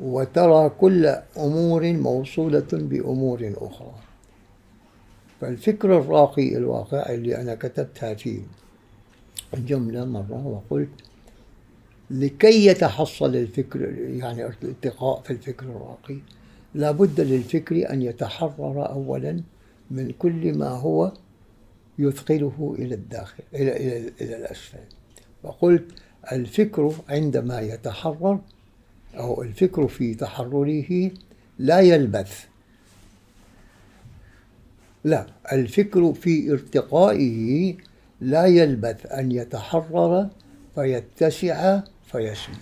[0.01, 1.07] وترى كل
[1.37, 3.95] أمور موصولة بأمور أخرى.
[5.41, 8.43] فالفكر الراقي الواقع اللي أنا كتبتها في
[9.55, 10.89] جملة مرة وقلت
[12.11, 16.19] لكي يتحصل الفكر يعني الارتقاء في الفكر الراقي
[16.75, 19.41] لابد للفكر أن يتحرر أولا
[19.91, 21.13] من كل ما هو
[21.99, 24.79] يثقله إلى الداخل إلى, إلى, إلى الأسفل.
[25.43, 25.85] وقلت
[26.33, 28.41] الفكر عندما يتحرر
[29.15, 31.11] أو الفكر في تحرره
[31.59, 32.45] لا يلبث.
[35.05, 37.75] لا الفكر في ارتقائه
[38.21, 40.29] لا يلبث أن يتحرر
[40.75, 42.57] فيتسع فيسمو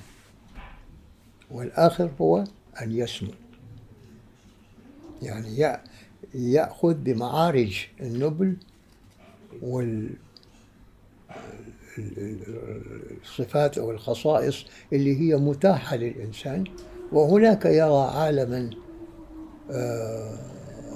[1.51, 2.45] والآخر هو
[2.83, 3.31] أن يسمو
[5.23, 5.79] يعني
[6.35, 8.57] يأخذ بمعارج النبل
[12.03, 16.65] والصفات أو الخصائص اللي هي متاحة للإنسان.
[17.13, 18.71] وهناك يرى عالما
[19.71, 20.39] آه،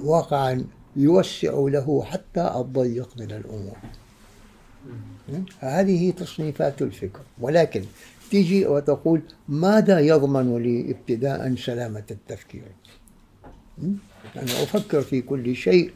[0.05, 0.65] واقعا
[0.97, 3.77] يوسع له حتى الضيق من الأمور.
[5.61, 7.21] هذه تصنيفات الفكر.
[7.41, 7.85] ولكن
[8.31, 12.63] تيجي وتقول ماذا يضمن لي ابتداء سلامة التفكير؟
[14.37, 15.93] أنا أفكر في كل شيء.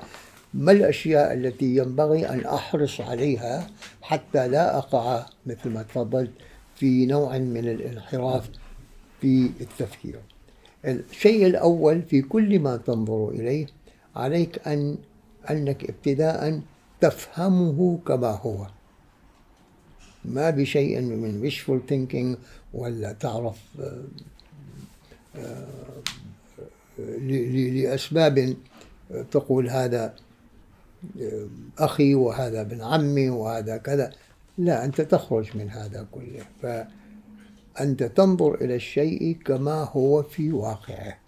[0.54, 3.66] ما الأشياء التي ينبغي أن أحرص عليها
[4.02, 6.30] حتى لا أقع مثل ما تفضلت
[6.76, 8.50] في نوع من الانحراف
[9.20, 10.20] في التفكير؟
[10.84, 13.66] الشيء الأول في كل ما تنظر إليه
[14.16, 14.96] عليك أن
[15.50, 16.60] أنك ابتداء
[17.00, 18.66] تفهمه كما هو.
[20.24, 22.38] ما بشيء من wishful thinking
[22.74, 24.04] ولا تعرف آه،
[25.36, 25.82] آه،
[26.98, 28.56] لأسباب
[29.30, 30.14] تقول هذا
[31.20, 31.46] آه،
[31.78, 34.12] أخي وهذا ابن عمي وهذا كذا.
[34.58, 36.44] لا أنت تخرج من هذا كله.
[37.76, 41.18] فأنت تنظر إلى الشيء كما هو في واقعه.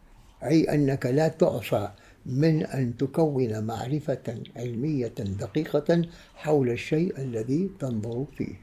[0.44, 1.88] أي أنك لا تعفى
[2.26, 6.02] من أن تكون معرفة علمية دقيقة
[6.34, 8.54] حول الشيء الذي تنظر فيه.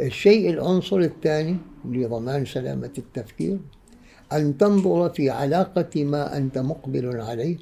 [0.00, 3.58] الشيء العنصر الثاني لضمان سلامة التفكير
[4.32, 7.56] أن تنظر في علاقة ما أنت مقبل عليه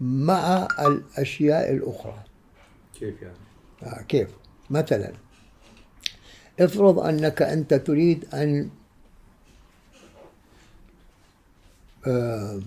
[0.00, 2.18] مع الأشياء الأخرى
[3.00, 3.34] كيف يعني؟
[3.82, 4.28] آه كيف؟
[4.70, 5.12] مثلا
[6.60, 8.70] افرض أنك أنت تريد أن
[12.06, 12.60] آه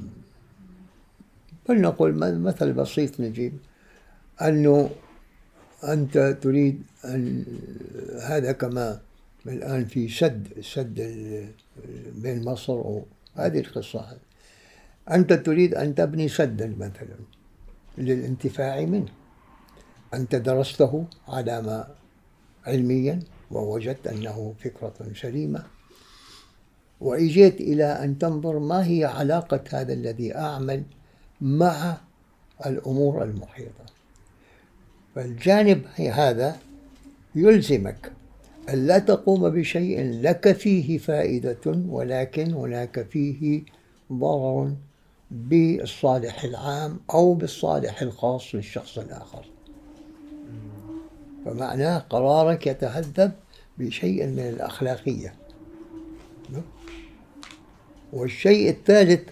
[1.66, 3.58] فلنقل مثل بسيط نجيب
[4.42, 4.90] أنه
[5.84, 7.46] أنت تريد أن
[8.22, 9.02] هذا كما
[9.48, 10.98] الآن في سد سد
[12.16, 14.18] بين مصر وهذه القصة.
[15.12, 17.18] أنت تريد أن تبني سدا مثلا
[17.98, 19.12] للانتفاع منه.
[20.14, 21.88] أنت درسته على
[22.66, 23.20] علميا
[23.52, 25.64] ووجدت أنه فكرة سليمة.
[27.02, 30.84] وإجيت إلى أن تنظر ما هي علاقة هذا الذي أعمل
[31.42, 31.98] مع
[32.66, 33.86] الأمور المحيطة.
[35.16, 36.58] فالجانب هذا
[37.36, 38.12] يلزمك
[38.70, 43.64] أن لا تقوم بشيء لك فيه فائدة ولكن هناك فيه
[44.14, 44.74] ضرر
[45.32, 49.46] بالصالح العام أو بالصالح الخاص للشخص الآخر.
[51.46, 53.32] فمعناه قرارك يتهذب
[53.78, 55.34] بشيء من الأخلاقية.
[58.14, 59.30] والشيء الثالث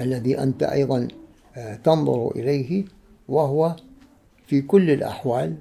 [0.00, 1.08] الذي أنت أيضا
[1.56, 2.84] آه، تنظر إليه
[3.28, 3.76] وهو
[4.52, 5.56] في كل الأحوال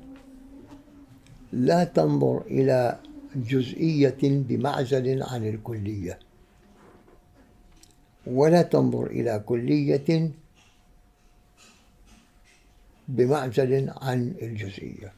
[1.53, 2.99] لا تنظر إلى
[3.35, 6.19] جزئية بمعزل عن الكلية.
[8.27, 10.31] ولا تنظر إلى كلية
[13.07, 15.13] بمعزل عن الجزئية.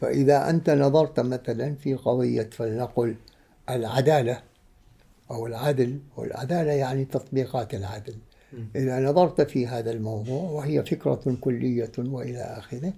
[0.00, 3.16] فإذا أنت نظرت مثلا في قضية فلنقل
[3.70, 4.42] العدالة
[5.30, 8.14] أو العدل والعدالة يعني تطبيقات العدل.
[8.76, 12.92] إذا نظرت في هذا الموضوع وهي فكرة كلية وإلى آخره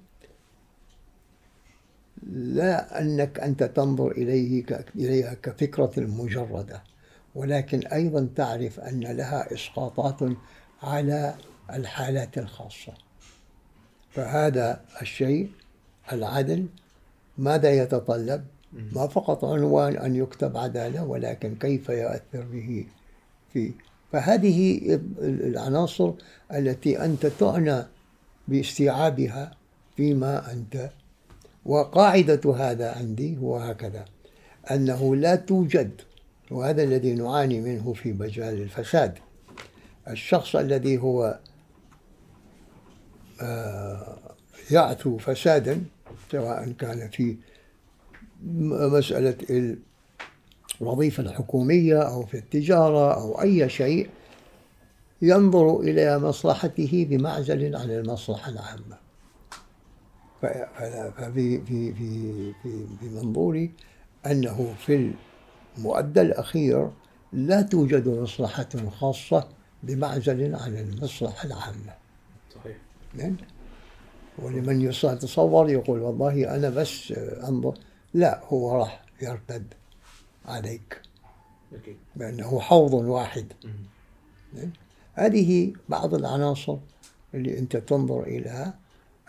[2.32, 4.64] لا أنك أنت تنظر إليه
[4.96, 6.82] إليها كفكرة مجردة
[7.34, 10.20] ولكن أيضا تعرف أن لها إسقاطات
[10.82, 11.34] على
[11.72, 12.94] الحالات الخاصة.
[14.10, 15.50] فهذا الشيء
[16.12, 16.66] العدل
[17.38, 18.44] ماذا يتطلب؟
[18.92, 22.86] ما فقط عنوان أن يكتب عدالة ولكن كيف يؤثر به
[23.52, 23.72] في
[24.14, 24.80] فهذه
[25.22, 26.12] العناصر
[26.52, 27.82] التي أنت تعنى
[28.48, 29.56] باستيعابها
[29.96, 30.90] فيما أنت.
[31.64, 34.04] وقاعدة هذا عندي هو هكذا
[34.70, 35.90] أنه لا توجد
[36.50, 39.18] وهذا الذي نعاني منه في مجال الفساد
[40.08, 41.38] الشخص الذي هو
[43.40, 44.18] آه،
[44.70, 45.84] يعثو فسادا
[46.32, 47.36] سواء كان في
[48.76, 49.36] مسألة
[50.82, 54.08] الوظيفة الحكومية أو في التجارة أو أي شيء
[55.22, 59.04] ينظر إلى مصلحته بمعزل عن المصلحة العامة.
[60.42, 63.70] ففي في في في في منظوري
[64.26, 65.12] أنه في
[65.78, 66.90] المؤدى الأخير
[67.32, 68.68] لا توجد مصلحة
[69.00, 69.48] خاصة
[69.82, 71.94] بمعزل عن المصلحة العامة.
[72.54, 72.76] صحيح.
[73.14, 73.36] نعم.
[74.38, 77.12] ولمن يتصور يقول والله أنا بس
[77.48, 77.74] أنظر.
[78.14, 79.74] لا هو راح يرتد.
[80.44, 81.00] عليك.
[82.16, 83.52] بأنه حوض واحد.
[84.52, 84.70] نعم.
[85.14, 86.76] هذه بعض العناصر
[87.34, 88.78] اللي أنت تنظر إليها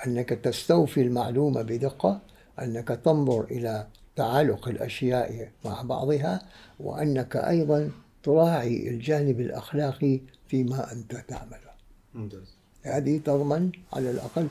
[0.08, 2.22] أنك تستوفي المعلومة بدقة
[2.62, 6.42] أنك تنظر إلى تعالق الأشياء مع بعضها
[6.80, 7.92] وأنك أيضا
[8.24, 11.72] تراعي الجانب الأخلاقي فيما أنت تعمله.
[12.14, 12.56] ممتاز.
[12.84, 14.48] هذه تضمن على الأقل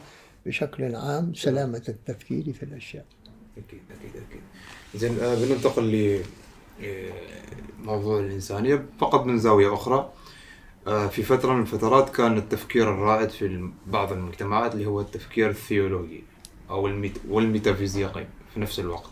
[0.47, 3.05] بشكل عام سلامة التفكير في الأشياء.
[3.59, 4.43] أكيد أكيد أكيد
[4.95, 6.23] زين آه، بننتقل
[6.81, 10.11] لموضوع الإنسانية فقط من زاوية أخرى.
[10.87, 16.25] آه، في فترة من الفترات كان التفكير الرائد في بعض المجتمعات اللي هو التفكير الثيولوجي
[16.71, 19.11] أو الميت والميتافيزيقي في نفس الوقت.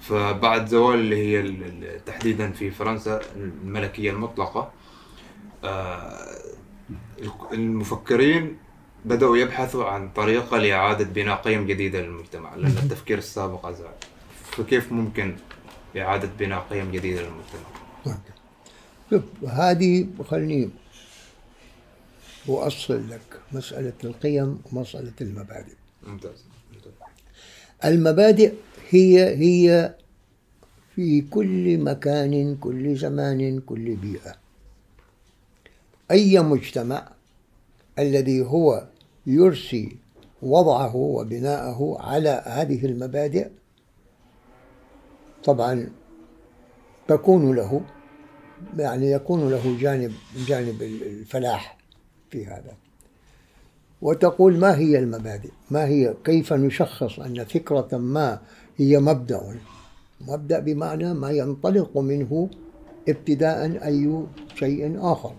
[0.00, 4.70] فبعد زوال اللي هي تحديدا في فرنسا الملكية المطلقة
[5.64, 6.38] آه،
[7.52, 8.56] المفكرين
[9.04, 13.92] بدأوا يبحثوا عن طريقة لإعادة بناء قيم جديدة للمجتمع لأن التفكير السابق أزال
[14.50, 15.36] فكيف ممكن
[15.96, 18.18] إعادة بناء قيم جديدة للمجتمع؟
[19.10, 20.70] شوف هذه خليني
[22.48, 25.74] أؤصل لك مسألة القيم ومسألة المبادئ
[26.06, 26.92] ممتاز, ممتاز.
[27.84, 28.52] المبادئ
[28.90, 29.94] هي هي
[30.94, 34.34] في كل مكان كل زمان كل بيئة
[36.10, 37.08] أي مجتمع
[37.98, 38.86] الذي هو
[39.26, 39.96] يرسي
[40.42, 43.48] وضعه وبناءه على هذه المبادئ
[45.44, 45.90] طبعا
[47.08, 47.80] تكون له
[48.76, 50.12] يعني يكون له جانب
[50.46, 51.78] جانب الفلاح
[52.30, 52.76] في هذا.
[54.02, 58.40] وتقول ما هي المبادئ؟ ما هي؟ كيف نشخص أن فكرة ما
[58.76, 59.56] هي مبدأ؟
[60.20, 62.50] مبدأ بمعنى ما ينطلق منه
[63.08, 65.34] ابتداء أي شيء آخر.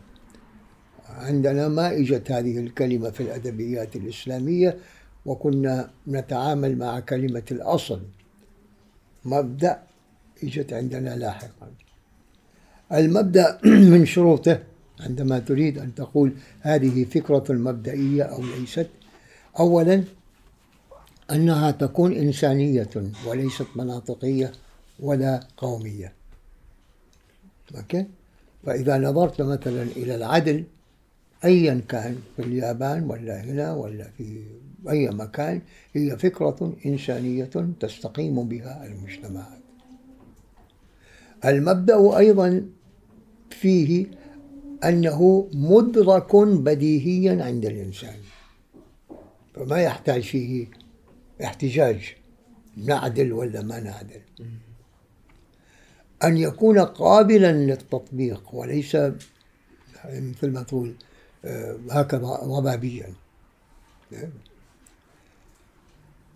[1.10, 4.78] عندنا ما إجت هذه الكلمة في الأدبيات الإسلامية
[5.26, 8.02] وكنا نتعامل مع كلمة الأصل.
[9.26, 9.84] مبدأ
[10.44, 11.72] إجت عندنا لاحقا.
[12.94, 13.60] المبدأ
[13.94, 14.64] من شروطه
[15.00, 18.88] عندما تريد أن تقول هذه فكرة مبدئية أو ليست
[19.60, 20.04] أولا
[21.32, 22.90] أنها تكون إنسانية
[23.26, 24.52] وليست مناطقية
[25.00, 26.14] ولا قومية.
[27.76, 28.06] أوكي؟
[28.66, 30.64] فإذا نظرت مثلا إلى العدل
[31.46, 34.44] أيا كان في اليابان ولا هنا ولا في
[34.90, 35.62] أي مكان
[35.94, 37.50] هي فكرة إنسانية
[37.80, 39.61] تستقيم بها المجتمعات
[41.46, 42.66] المبدأ أيضا
[43.50, 44.06] فيه
[44.84, 48.16] أنه مدرك بديهيا عند الإنسان
[49.56, 50.68] فما يحتاج فيه
[51.44, 52.16] احتجاج
[52.78, 54.22] نعدل ولا ما نعدل.
[56.24, 58.98] أن يكون قابلا للتطبيق وليس
[60.06, 60.94] مثل ما تقول
[61.46, 63.14] آه، هكذا ضبابيا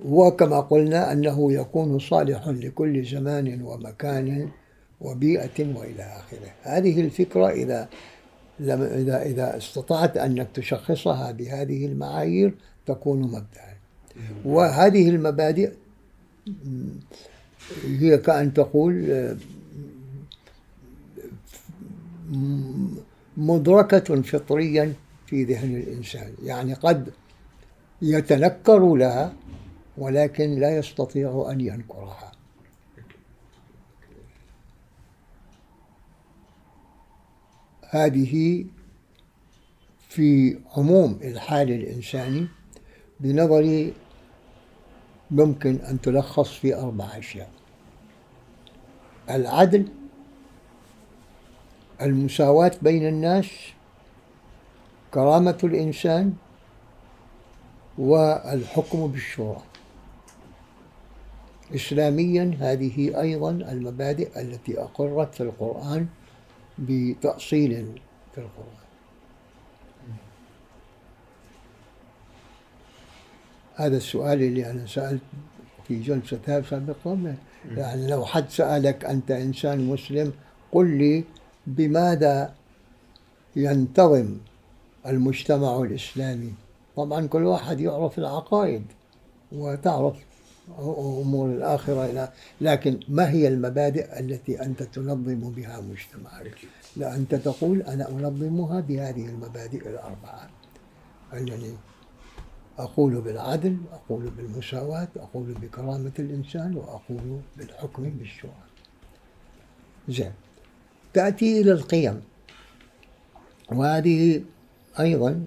[0.05, 4.51] وكما قلنا أنه يكون صالح لكل زمان ومكان
[5.01, 6.51] وبيئة وإلى آخره.
[6.61, 7.89] هذه الفكرة إذا
[8.59, 12.53] لم إذا إذا استطعت أنك تشخصها بهذه المعايير
[12.85, 13.75] تكون مبدأ
[14.45, 15.73] وهذه المبادئ
[17.85, 19.35] هي كأن تقول
[23.37, 24.93] مدركة فطريا
[25.27, 26.33] في ذهن الإنسان.
[26.43, 27.09] يعني قد
[28.01, 29.33] يتنكر لها
[29.97, 32.31] ولكن لا يستطيع أن ينكرها.
[37.95, 38.65] هذه
[40.09, 42.47] في عموم الحال الإنساني
[43.19, 43.93] بنظري
[45.31, 47.49] ممكن أن تلخص في أربع أشياء.
[49.29, 49.87] العدل
[52.01, 53.47] المساواة بين الناس
[55.11, 56.33] كرامة الإنسان
[57.97, 59.61] والحكم بالشورى.
[61.75, 66.07] إسلاميا هذه أيضا المبادئ التي أقرت في القرآن
[66.79, 68.01] بتأصيل
[68.35, 68.85] في القرآن
[73.75, 75.21] هذا السؤال اللي أنا سألت
[75.87, 77.35] في جلسة سابقة
[77.77, 80.33] يعني لو حد سألك أنت إنسان مسلم
[80.71, 81.23] قل لي
[81.67, 82.53] بماذا
[83.55, 84.37] ينتظم
[85.05, 86.53] المجتمع الإسلامي؟
[86.95, 88.83] طبعا كل واحد يعرف العقائد
[89.51, 90.15] وتعرف
[90.79, 92.31] أمور الآخرة إلى
[92.61, 96.57] لكن ما هي المبادئ التي أنت تنظم بها مجتمعك؟
[96.97, 100.49] لا أنت تقول أنا أنظمها بهذه المبادئ الأربعة.
[101.33, 101.73] أنني
[102.77, 108.63] أقول بالعدل أقول بالمساواة أقول بكرامة الإنسان وأقول بالحكم بالشورى
[110.09, 110.31] زين.
[111.13, 112.21] تأتي إلى القيم.
[113.71, 114.43] وهذه
[114.99, 115.45] أيضا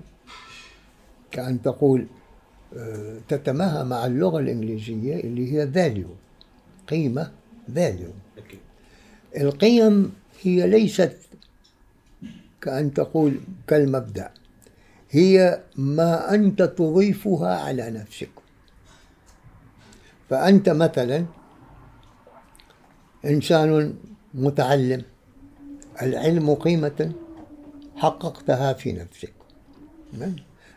[1.31, 2.07] كأن تقول
[3.29, 6.15] تتماهى مع اللغة الإنجليزية اللي هي value
[6.89, 7.33] قيمة
[7.75, 8.43] value.
[9.37, 10.13] القيم
[10.43, 11.17] هي ليست
[12.61, 14.31] كأن تقول كالمبدأ
[15.11, 18.31] هي ما أنت تضيفها على نفسك.
[20.31, 21.27] فأنت مثلا
[23.25, 23.95] إنسان
[24.35, 25.03] متعلم
[26.03, 27.13] العلم قيمة
[27.97, 29.33] حققتها في نفسك.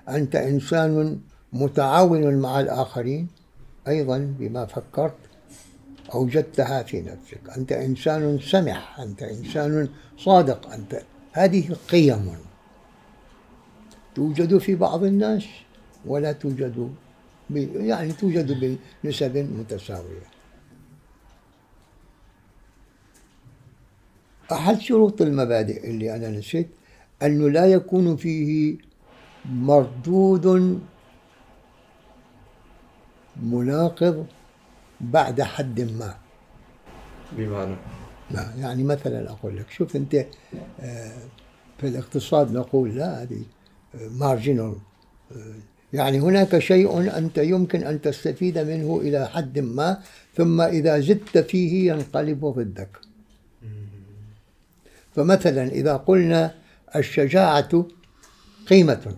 [0.10, 1.22] أنت إنسان
[1.54, 3.28] متعاون مع الآخرين
[3.88, 5.16] أيضا بما فكرت
[6.14, 7.58] أوجدتها في نفسك.
[7.58, 11.02] أنت إنسان سمح أنت إنسان صادق أنت.
[11.32, 12.32] هذه قيم.
[14.16, 15.46] توجد في بعض الناس
[16.06, 16.94] ولا توجد
[17.76, 20.32] يعني توجد بنسب متساوية.
[24.52, 26.68] أحد شروط المبادئ اللي أنا نسيت
[27.24, 28.78] أنه لا يكون فيه
[29.46, 30.80] مردود
[33.42, 34.26] مناقض
[35.02, 36.16] بعد حد ما.
[37.32, 37.76] بمعنى؟
[38.60, 40.16] يعني مثلا أقول لك شوف أنت
[40.80, 41.18] آه،
[41.78, 43.42] في الاقتصاد نقول لا هذه
[43.94, 44.76] مارجينال
[45.94, 49.98] يعني هناك شيء أنت يمكن أن تستفيد منه إلى حد ما
[50.36, 52.98] ثم إذا زدت فيه ينقلب ضدك.
[55.16, 56.56] فمثلا إذا قلنا
[56.96, 57.86] الشجاعة
[58.68, 59.16] قيمة.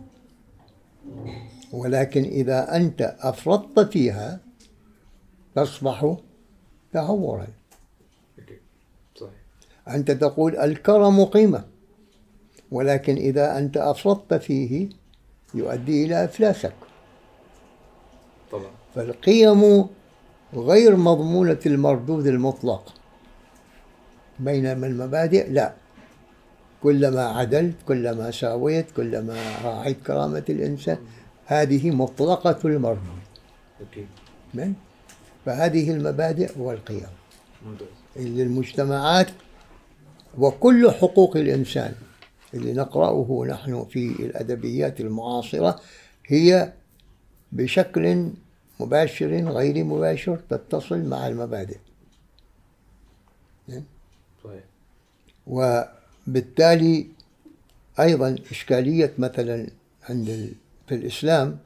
[1.74, 4.40] ولكن إذا أنت أفرطت فيها
[5.56, 6.16] تصبح
[6.94, 7.48] تهورا
[9.88, 11.64] أنت تقول الكرم قيمة
[12.72, 14.90] ولكن إذا أنت أفرطت فيه
[15.54, 16.74] يؤدي إلى إفلاسك.
[18.52, 18.72] طبعا.
[18.96, 19.86] فالقيم
[20.54, 22.94] غير مضمونة المردود المطلق
[24.40, 25.74] بينما المبادئ لا.
[26.84, 30.98] كلما عدلت كلما ساويت كلما راعيت كرامة الإنسان
[31.46, 32.70] هذه مطلقة
[33.82, 34.06] أوكي.
[35.46, 37.08] فهذه المبادئ والقيم.
[38.16, 39.28] اللي المجتمعات
[40.38, 41.94] وكل حقوق الإنسان
[42.54, 45.80] اللي نقرأه نحن في الأدبيات المعاصرة
[46.28, 46.74] هي
[47.52, 48.30] بشكل
[48.80, 51.78] مباشر غير مباشر تتصل مع المبادئ.
[54.44, 54.64] صحيح
[55.48, 57.08] وبالتالي
[58.00, 59.68] أيضا إشكالية مثلا
[60.10, 60.54] عند
[60.88, 61.60] في الإسلام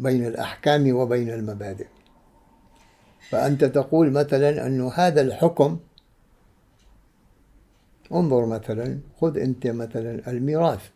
[0.00, 1.86] بين الأحكام وبين المبادئ.
[3.30, 5.78] فأنت تقول مثلا أن هذا الحكم
[8.12, 10.88] انظر مثلا خذ أنت مثلا الميراث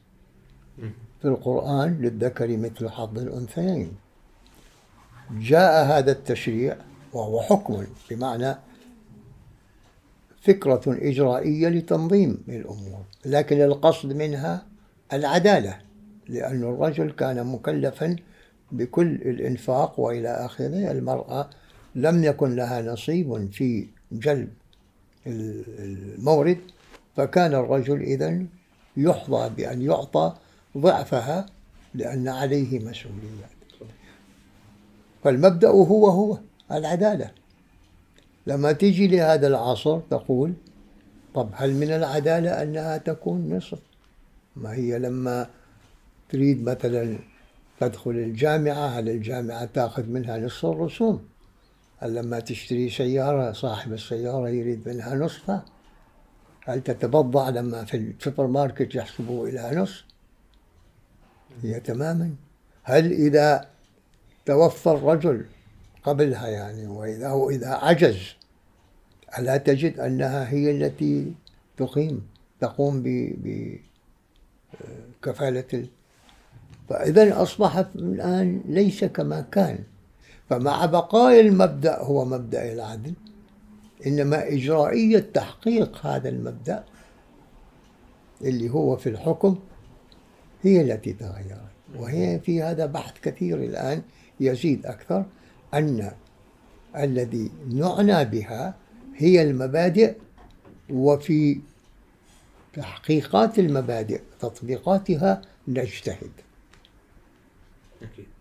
[1.23, 3.93] في القرآن للذكر مثل حظ الأنثيين.
[5.31, 6.77] جاء هذا التشريع
[7.13, 8.55] وهو حكم بمعنى
[10.43, 14.67] فكرة إجرائية لتنظيم الأمور لكن القصد منها
[15.13, 15.84] العدالة.
[16.29, 18.17] لأن الرجل كان مكلفا
[18.73, 20.91] بكل الإنفاق وإلى آخره.
[20.91, 21.51] المرأة
[21.95, 24.49] لم يكن لها نصيب في جلب
[25.27, 26.59] المورد
[27.17, 28.45] فكان الرجل إذا
[28.97, 30.35] يحظى بأن يعطى
[30.79, 31.47] ضعفها
[31.95, 33.55] لأن عليه مسؤوليات.
[35.25, 36.39] فالمبدأ هو هو
[36.73, 37.31] العدالة.
[38.47, 40.53] لما تيجي لهذا العصر تقول
[41.35, 43.79] طب هل من العدالة أنها تكون نصف؟
[44.57, 45.47] ما هي لما
[46.35, 47.19] تريد مثلا
[47.81, 51.29] تدخل الجامعة هل الجامعة تأخذ منها نصف الرسوم؟
[51.99, 55.65] هل لما تشتري سيارة صاحب السيارة يريد منها نصفها؟
[56.65, 60.05] هل تتبضع لما في السوبر ماركت يحسبه إلى نصف؟
[61.63, 62.35] هي تماما.
[62.83, 63.69] هل إذا
[64.47, 65.47] توفى الرجل
[66.03, 68.37] قبلها يعني وإذا هو إذا عجز
[69.39, 71.35] ألا تجد أنها هي التي
[71.77, 72.27] تقيم
[72.61, 73.03] تقوم
[75.23, 75.89] بكفالة
[76.89, 79.79] فإذا أصبح الآن ليس كما كان.
[80.51, 83.15] فمع بقاء المبدأ هو مبدأ العدل
[84.07, 86.85] إنما إجرائية تحقيق هذا المبدأ
[88.43, 89.59] اللي هو في الحكم
[90.63, 91.75] هي التي تغيرت.
[91.99, 94.03] وهي في هذا بحث كثير الآن
[94.41, 95.25] يزيد أكثر
[95.75, 96.11] أن
[96.97, 98.75] الذي نعنى بها
[99.17, 100.17] هي المبادئ
[100.91, 101.61] وفي
[102.75, 106.31] تحقيقات المبادئ تطبيقاتها نجتهد.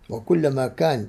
[0.10, 1.08] وكلما كان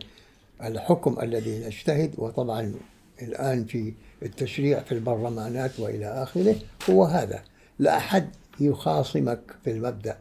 [0.65, 2.75] الحكم الذي نجتهد وطبعا
[3.23, 6.57] الآن في التشريع في البرلمانات وإلى آخره
[6.91, 7.45] هو هذا.
[7.79, 8.31] لا أحد
[8.61, 10.19] يخاصمك في المبدأ.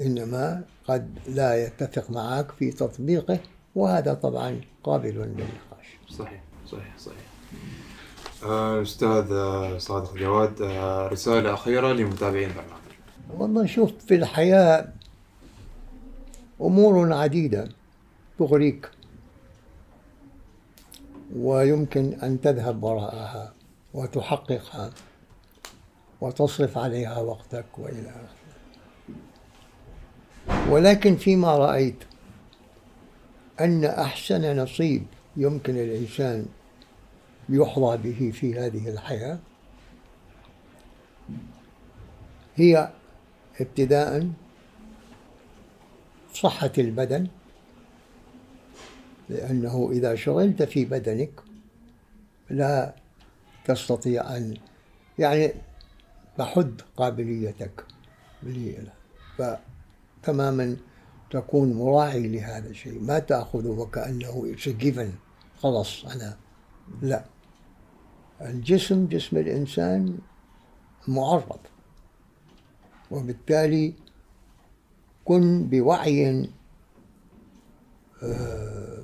[0.00, 3.38] إنما قد لا يتفق معك في تطبيقه
[3.74, 5.98] وهذا طبعا قابل للنقاش.
[6.08, 7.28] صحيح صحيح صحيح.
[8.44, 12.72] آه، أستاذ آه، صادق جواد آه، رسالة أخيرة لمتابعين البرنامج
[13.38, 14.88] والله شوف في الحياة
[16.60, 17.68] أمور عديدة
[18.38, 18.90] تغريك
[21.36, 23.52] ويمكن أن تذهب وراءها
[23.94, 24.90] وتحققها
[26.20, 28.48] وتصرف عليها وقتك وإلى آخره.
[30.70, 32.04] ولكن فيما رأيت
[33.60, 35.06] أن أحسن نصيب
[35.36, 36.46] يمكن الإنسان
[37.48, 39.38] يحظى به في هذه الحياة
[42.56, 42.88] هي
[43.60, 44.30] ابتداء
[46.40, 47.26] صحة البدن
[49.28, 51.30] لأنه إذا شغلت في بدنك
[52.50, 52.94] لا
[53.64, 54.56] تستطيع أن
[55.18, 55.52] يعني
[56.38, 57.84] تحد قابليتك
[59.38, 60.76] فتماما
[61.30, 63.00] تكون مراعي لهذا الشيء.
[63.00, 65.12] ما تأخذه وكأنه جيفن
[65.62, 66.36] خلاص أنا
[67.02, 67.24] لا.
[68.40, 70.18] الجسم جسم الإنسان
[71.08, 71.60] معرض.
[73.10, 73.94] وبالتالي
[75.28, 76.48] كن بوعي
[78.22, 79.02] آه،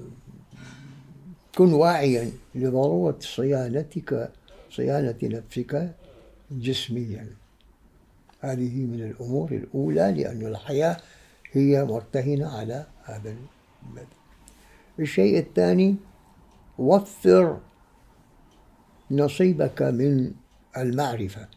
[1.57, 4.33] كن واعيا لضرورة صيانتك
[4.71, 5.95] صيانة نفسك
[6.51, 7.27] جسميا.
[8.41, 10.97] هذه من الأمور الأولى لأن الحياة
[11.53, 14.17] هي مرتهنة على هذا البدء
[14.99, 15.97] الشيء الثاني
[16.79, 17.59] وفر
[19.11, 20.33] نصيبك من
[20.77, 21.49] المعرفة.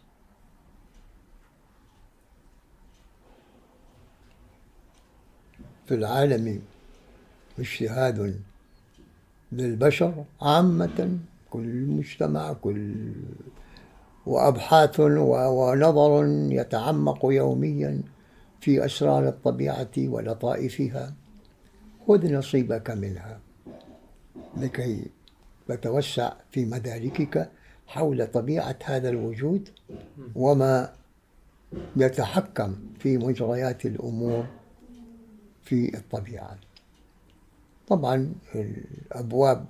[5.87, 6.61] في العالم
[7.59, 8.41] اجتهاد
[9.51, 11.17] للبشر عامة
[11.49, 12.93] كل مجتمع كل
[14.25, 18.01] وأبحاث ونظر يتعمق يوميا
[18.61, 21.13] في أسرار الطبيعة ولطائفها.
[22.07, 23.39] خذ نصيبك منها
[24.57, 25.05] لكي
[25.67, 27.49] تتوسع في مداركك
[27.87, 29.69] حول طبيعة هذا الوجود
[30.35, 30.93] وما
[31.95, 34.45] يتحكم في مجريات الأمور
[35.69, 36.57] في الطبيعة.
[37.87, 39.65] طبعا الأبواب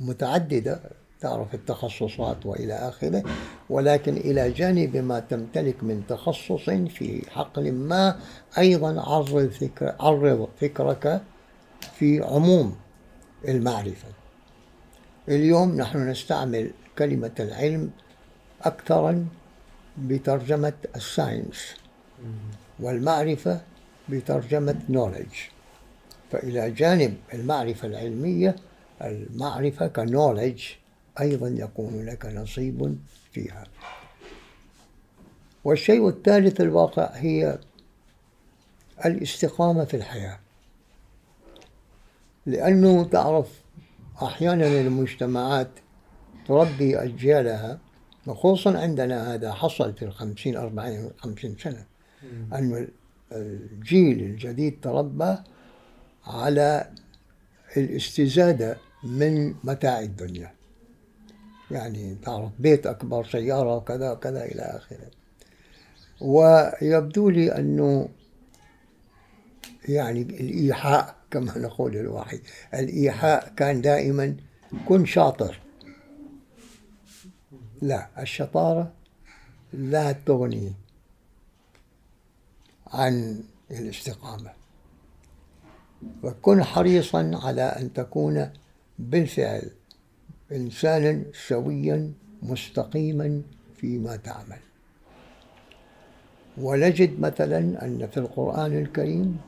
[0.00, 0.80] متعددة
[1.20, 3.22] تعرف التخصصات وإلى آخره
[3.70, 8.20] ولكن إلى جانب ما تمتلك من تخصص في حقل ما
[8.58, 11.22] أيضا عرض, فكر عرض فكرك
[11.94, 12.76] في عموم
[13.48, 14.08] المعرفة.
[15.28, 17.90] اليوم نحن نستعمل كلمة العلم
[18.62, 19.26] أكثرا
[19.98, 21.74] بترجمة الساينس.
[22.80, 23.60] والمعرفة
[24.08, 25.36] بترجمة knowledge.
[26.32, 28.56] فإلى جانب المعرفة العلمية
[29.02, 30.62] المعرفة كنولج
[31.20, 32.98] أيضا يكون لك نصيب
[33.32, 33.64] فيها.
[35.64, 37.58] والشيء الثالث الواقع هي
[39.04, 40.38] الاستقامة في الحياة.
[42.46, 43.60] لأنه تعرف
[44.22, 45.70] أحيانا المجتمعات
[46.48, 47.78] تربي أجيالها
[48.26, 51.86] خصوصا عندنا هذا حصل في الخمسين أربعين خمسين سنة.
[52.52, 52.88] أن
[53.32, 55.36] الجيل الجديد تربى
[56.26, 56.90] على
[57.76, 60.54] الاستزادة من متاع الدنيا.
[61.70, 65.10] يعني تعرف بيت أكبر سيارة وكذا وكذا إلى آخره.
[66.20, 68.08] ويبدو لي أنه
[69.88, 72.40] يعني الإيحاء كما نقول الواحد
[72.74, 74.36] الإيحاء كان دائما
[74.88, 75.60] كن شاطر.
[77.82, 78.92] لا الشطارة
[79.72, 80.72] لا تغني.
[82.94, 84.50] عن الاستقامة.
[86.22, 88.50] وكن حريصا على أن تكون
[88.98, 89.70] بالفعل
[90.52, 92.12] إنسانا سويا
[92.42, 93.42] مستقيما
[93.76, 94.58] فيما تعمل.
[96.58, 99.38] ونجد مثلا أن في القرآن الكريم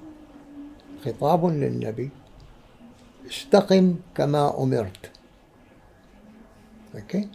[1.04, 2.10] خطاب للنبي
[3.30, 5.10] استقم كما أمرت.
[6.94, 7.28] أوكي؟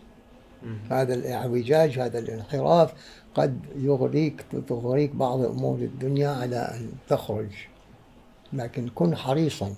[0.90, 2.94] هذا الإعوجاج هذا الانحراف
[3.36, 7.52] قد يغريك تغريك بعض أمور الدنيا على أن تخرج.
[8.54, 9.76] لكن كن حريصا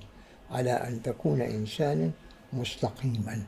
[0.52, 2.12] على أن تكون إنسانا
[2.54, 3.44] مستقيما.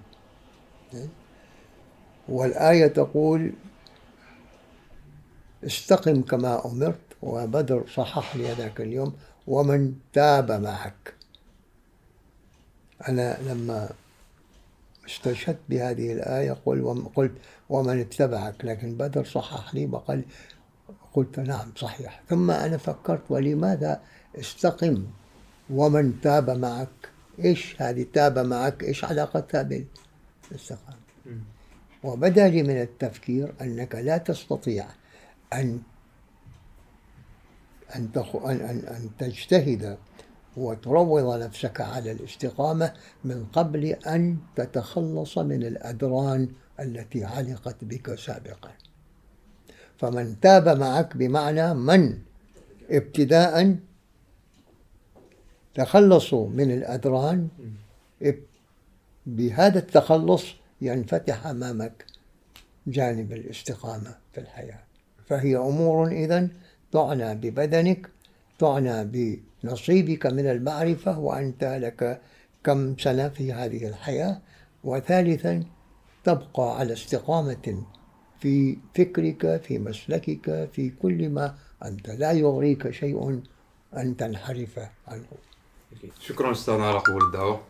[2.30, 3.53] والآية تقول
[5.66, 9.14] استقم كما أمرت وبدر صحح لي ذاك اليوم
[9.48, 11.14] ومن تاب معك.
[13.07, 13.90] أنا لما
[15.06, 16.52] استشهدت بهذه الآية
[17.15, 17.32] قلت
[17.69, 20.26] ومن اتبعك لكن بدر صحح لي وقال
[21.14, 22.22] قلت نعم صحيح.
[22.30, 24.02] ثم أنا فكرت ولماذا
[24.40, 25.06] استقم
[25.69, 27.10] ومن تاب معك؟
[27.44, 31.06] إيش هذه تاب معك؟ إيش علاقتها بالاستقامة
[32.03, 34.86] وبدأ لي من التفكير أنك لا تستطيع.
[35.53, 35.80] أن,
[37.95, 38.10] أن,
[38.88, 39.98] أن تجتهد
[40.57, 46.49] وتروض نفسك على الاستقامة من قبل أن تتخلص من الأدران
[46.80, 48.72] التي علقت بك سابقا.
[49.98, 52.19] فمن تاب معك بمعنى من؟
[52.90, 53.76] ابتداء
[55.76, 57.48] تخلصوا من الأدران
[59.26, 60.44] بهذا التخلص
[60.82, 62.06] ينفتح أمامك
[62.88, 64.84] جانب الاستقامة في الحياة.
[65.27, 66.49] فهي أمور إذن
[66.91, 68.10] تعنى ببدنك
[68.60, 69.03] تعنى
[69.66, 72.22] بنصيبك من المعرفة وأنت لك
[72.64, 74.42] كم سنة في هذه الحياة.
[74.84, 75.64] وثالثا
[76.24, 77.84] تبقى على استقامة
[78.40, 81.56] في فكرك في مسلكك في كل ما
[81.86, 83.42] أنت لا يغريك شيء
[83.98, 85.26] أن تنحرف عنه.
[86.20, 87.62] شكرا أستاذنا على قبول الدعوة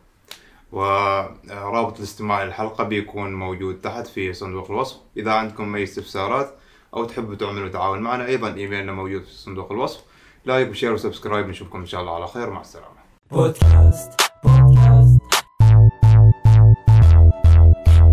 [0.71, 4.97] ورابط الاستماع للحلقة بيكون موجود تحت في صندوق الوصف.
[5.17, 6.53] إذا عندكم أي استفسارات
[6.93, 10.03] أو تحبوا تعملوا تعاون معنا أيضا إيميلنا موجود في صندوق الوصف.
[10.45, 12.49] like و share و subscribe نشوفكم إن شاء الله على خير.
[12.49, 12.95] مع السلامة.
[13.31, 14.11] بودكاست
[14.43, 15.21] بودكاست.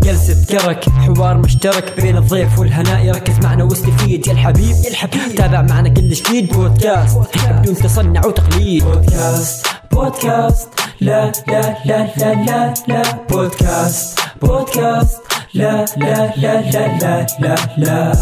[0.03, 3.05] جلسة كرك حوار مشترك بين الضيف والهناء.
[3.05, 5.35] يركز معنا واستفيد يا الحبيب يا الحبيب.
[5.37, 6.53] تابع معنا كل جديد.
[6.53, 7.19] بودكاست
[7.49, 8.85] بدون تصنع وتقليد.
[8.85, 10.69] بودكاست بودكاست.
[11.01, 13.03] لا لا لا لا لا لا.
[13.31, 15.23] بودكاست بودكاست.
[15.55, 18.13] لا لا لا لا لا لا لا.